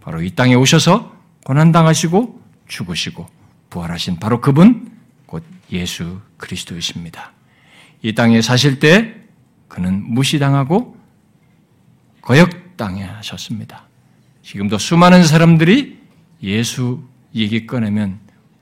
[0.00, 3.28] 바로 이 땅에 오셔서 고난당하시고 죽으시고
[3.70, 4.90] 부활하신 바로 그분
[5.26, 7.32] 곧 예수 그리스도이십니다.
[8.02, 9.14] 이 땅에 사실 때
[9.66, 10.96] 그는 무시당하고
[12.22, 13.84] 거역당하셨습니다.
[14.42, 15.98] 지금도 수많은 사람들이
[16.42, 17.02] 예수
[17.34, 18.18] 얘기 꺼내면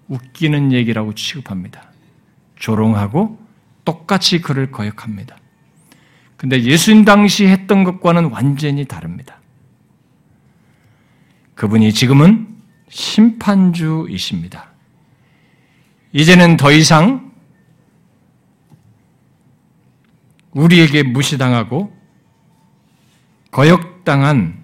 [0.08, 1.90] 웃기는 얘기라고 취급합니다.
[2.56, 3.38] 조롱하고
[3.84, 5.36] 똑같이 그를 거역합니다.
[6.36, 9.40] 근데 예수님 당시 했던 것과는 완전히 다릅니다.
[11.54, 12.48] 그분이 지금은
[12.88, 14.70] 심판주이십니다.
[16.12, 17.32] 이제는 더 이상
[20.52, 21.94] 우리에게 무시당하고
[23.50, 24.62] 거역당한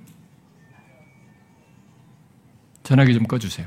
[2.82, 3.66] 전화기 좀 꺼주세요.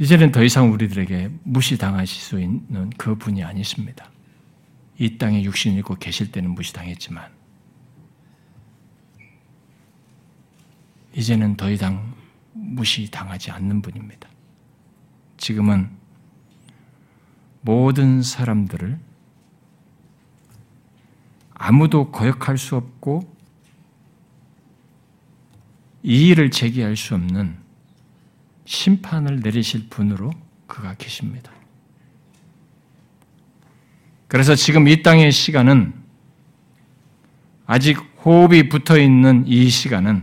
[0.00, 4.10] 이제는 더 이상 우리들에게 무시당하실 수 있는 그 분이 아니십니다.
[4.98, 7.30] 이 땅에 육신 입고 계실 때는 무시당했지만,
[11.14, 12.14] 이제는 더 이상
[12.54, 14.26] 무시당하지 않는 분입니다.
[15.36, 15.90] 지금은
[17.60, 18.98] 모든 사람들을
[21.52, 23.36] 아무도 거역할 수 없고
[26.02, 27.58] 이의를 제기할 수 없는
[28.70, 30.30] 심판을 내리실 분으로
[30.68, 31.50] 그가 계십니다.
[34.28, 35.92] 그래서 지금 이 땅의 시간은
[37.66, 40.22] 아직 호흡이 붙어 있는 이 시간은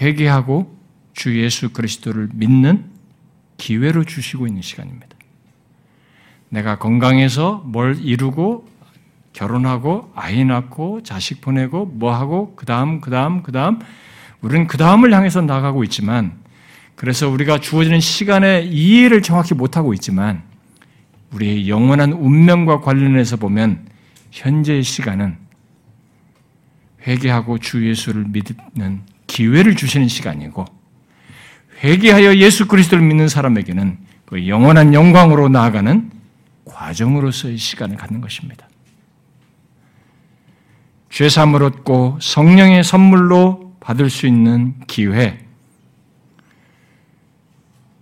[0.00, 0.78] 회개하고
[1.14, 2.92] 주 예수 그리스도를 믿는
[3.56, 5.08] 기회로 주시고 있는 시간입니다.
[6.48, 8.68] 내가 건강해서 뭘 이루고
[9.32, 13.80] 결혼하고 아이 낳고 자식 보내고 뭐 하고 그다음 그다음 그다음
[14.42, 16.45] 우리는 그다음을 향해서 나가고 있지만
[16.96, 20.42] 그래서 우리가 주어지는 시간의 이해를 정확히 못하고 있지만
[21.32, 23.86] 우리의 영원한 운명과 관련해서 보면
[24.30, 25.36] 현재의 시간은
[27.06, 30.64] 회개하고 주 예수를 믿는 기회를 주시는 시간이고
[31.84, 36.10] 회개하여 예수 그리스도를 믿는 사람에게는 그 영원한 영광으로 나아가는
[36.64, 38.68] 과정으로서의 시간을 갖는 것입니다.
[41.10, 45.45] 죄삼을 얻고 성령의 선물로 받을 수 있는 기회,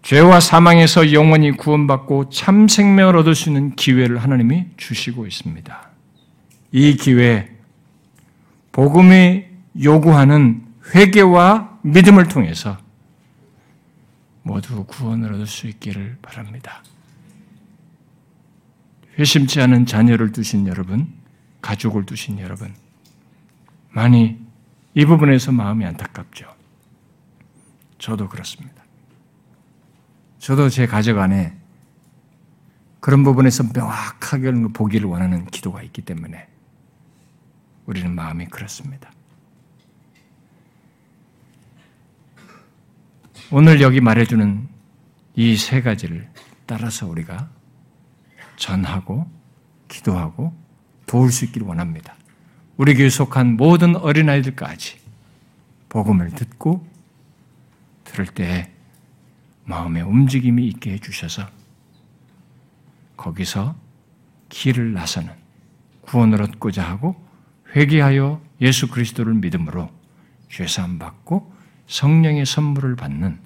[0.04, 5.88] 죄와 사망에서 영원히 구원받고 참 생명을 얻을 수 있는 기회를 하나님이 주시고 있습니다.
[6.72, 7.50] 이 기회,
[8.72, 9.46] 복음이
[9.82, 10.62] 요구하는
[10.94, 12.76] 회개와 믿음을 통해서
[14.42, 16.82] 모두 구원을 얻을 수 있기를 바랍니다.
[19.18, 21.14] 회심치 않은 자녀를 두신 여러분,
[21.62, 22.74] 가족을 두신 여러분,
[23.90, 24.36] 많이
[24.92, 26.52] 이 부분에서 마음이 안타깝죠.
[27.98, 28.73] 저도 그렇습니다.
[30.44, 31.56] 저도 제 가족 안에
[33.00, 36.46] 그런 부분에서 명확하게 보기를 원하는 기도가 있기 때문에
[37.86, 39.10] 우리는 마음이 그렇습니다.
[43.50, 44.68] 오늘 여기 말해주는
[45.36, 46.28] 이 세 가지를
[46.66, 47.48] 따라서 우리가
[48.56, 49.26] 전하고
[49.88, 50.52] 기도하고
[51.06, 52.16] 도울 수 있기를 원합니다.
[52.76, 54.98] 우리 교회 속한 모든 어린아이들까지
[55.88, 56.86] 복음을 듣고
[58.04, 58.73] 들을 때
[59.64, 61.48] 마음의 움직임이 있게 해주셔서
[63.16, 63.74] 거기서
[64.48, 65.32] 길을 나서는
[66.02, 67.16] 구원을 얻고자 하고
[67.74, 69.90] 회개하여 예수 그리스도를 믿음으로
[70.50, 71.52] 죄사함 받고
[71.86, 73.38] 성령의 선물을 받는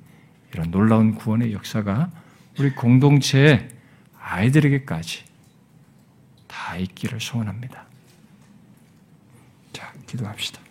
[0.52, 2.10] 이런 놀라운 구원의 역사가
[2.58, 3.68] 우리 공동체의
[4.20, 5.24] 아이들에게까지
[6.46, 7.84] 다 있기를 소원합니다.
[9.72, 10.67] 자, 기도합시다.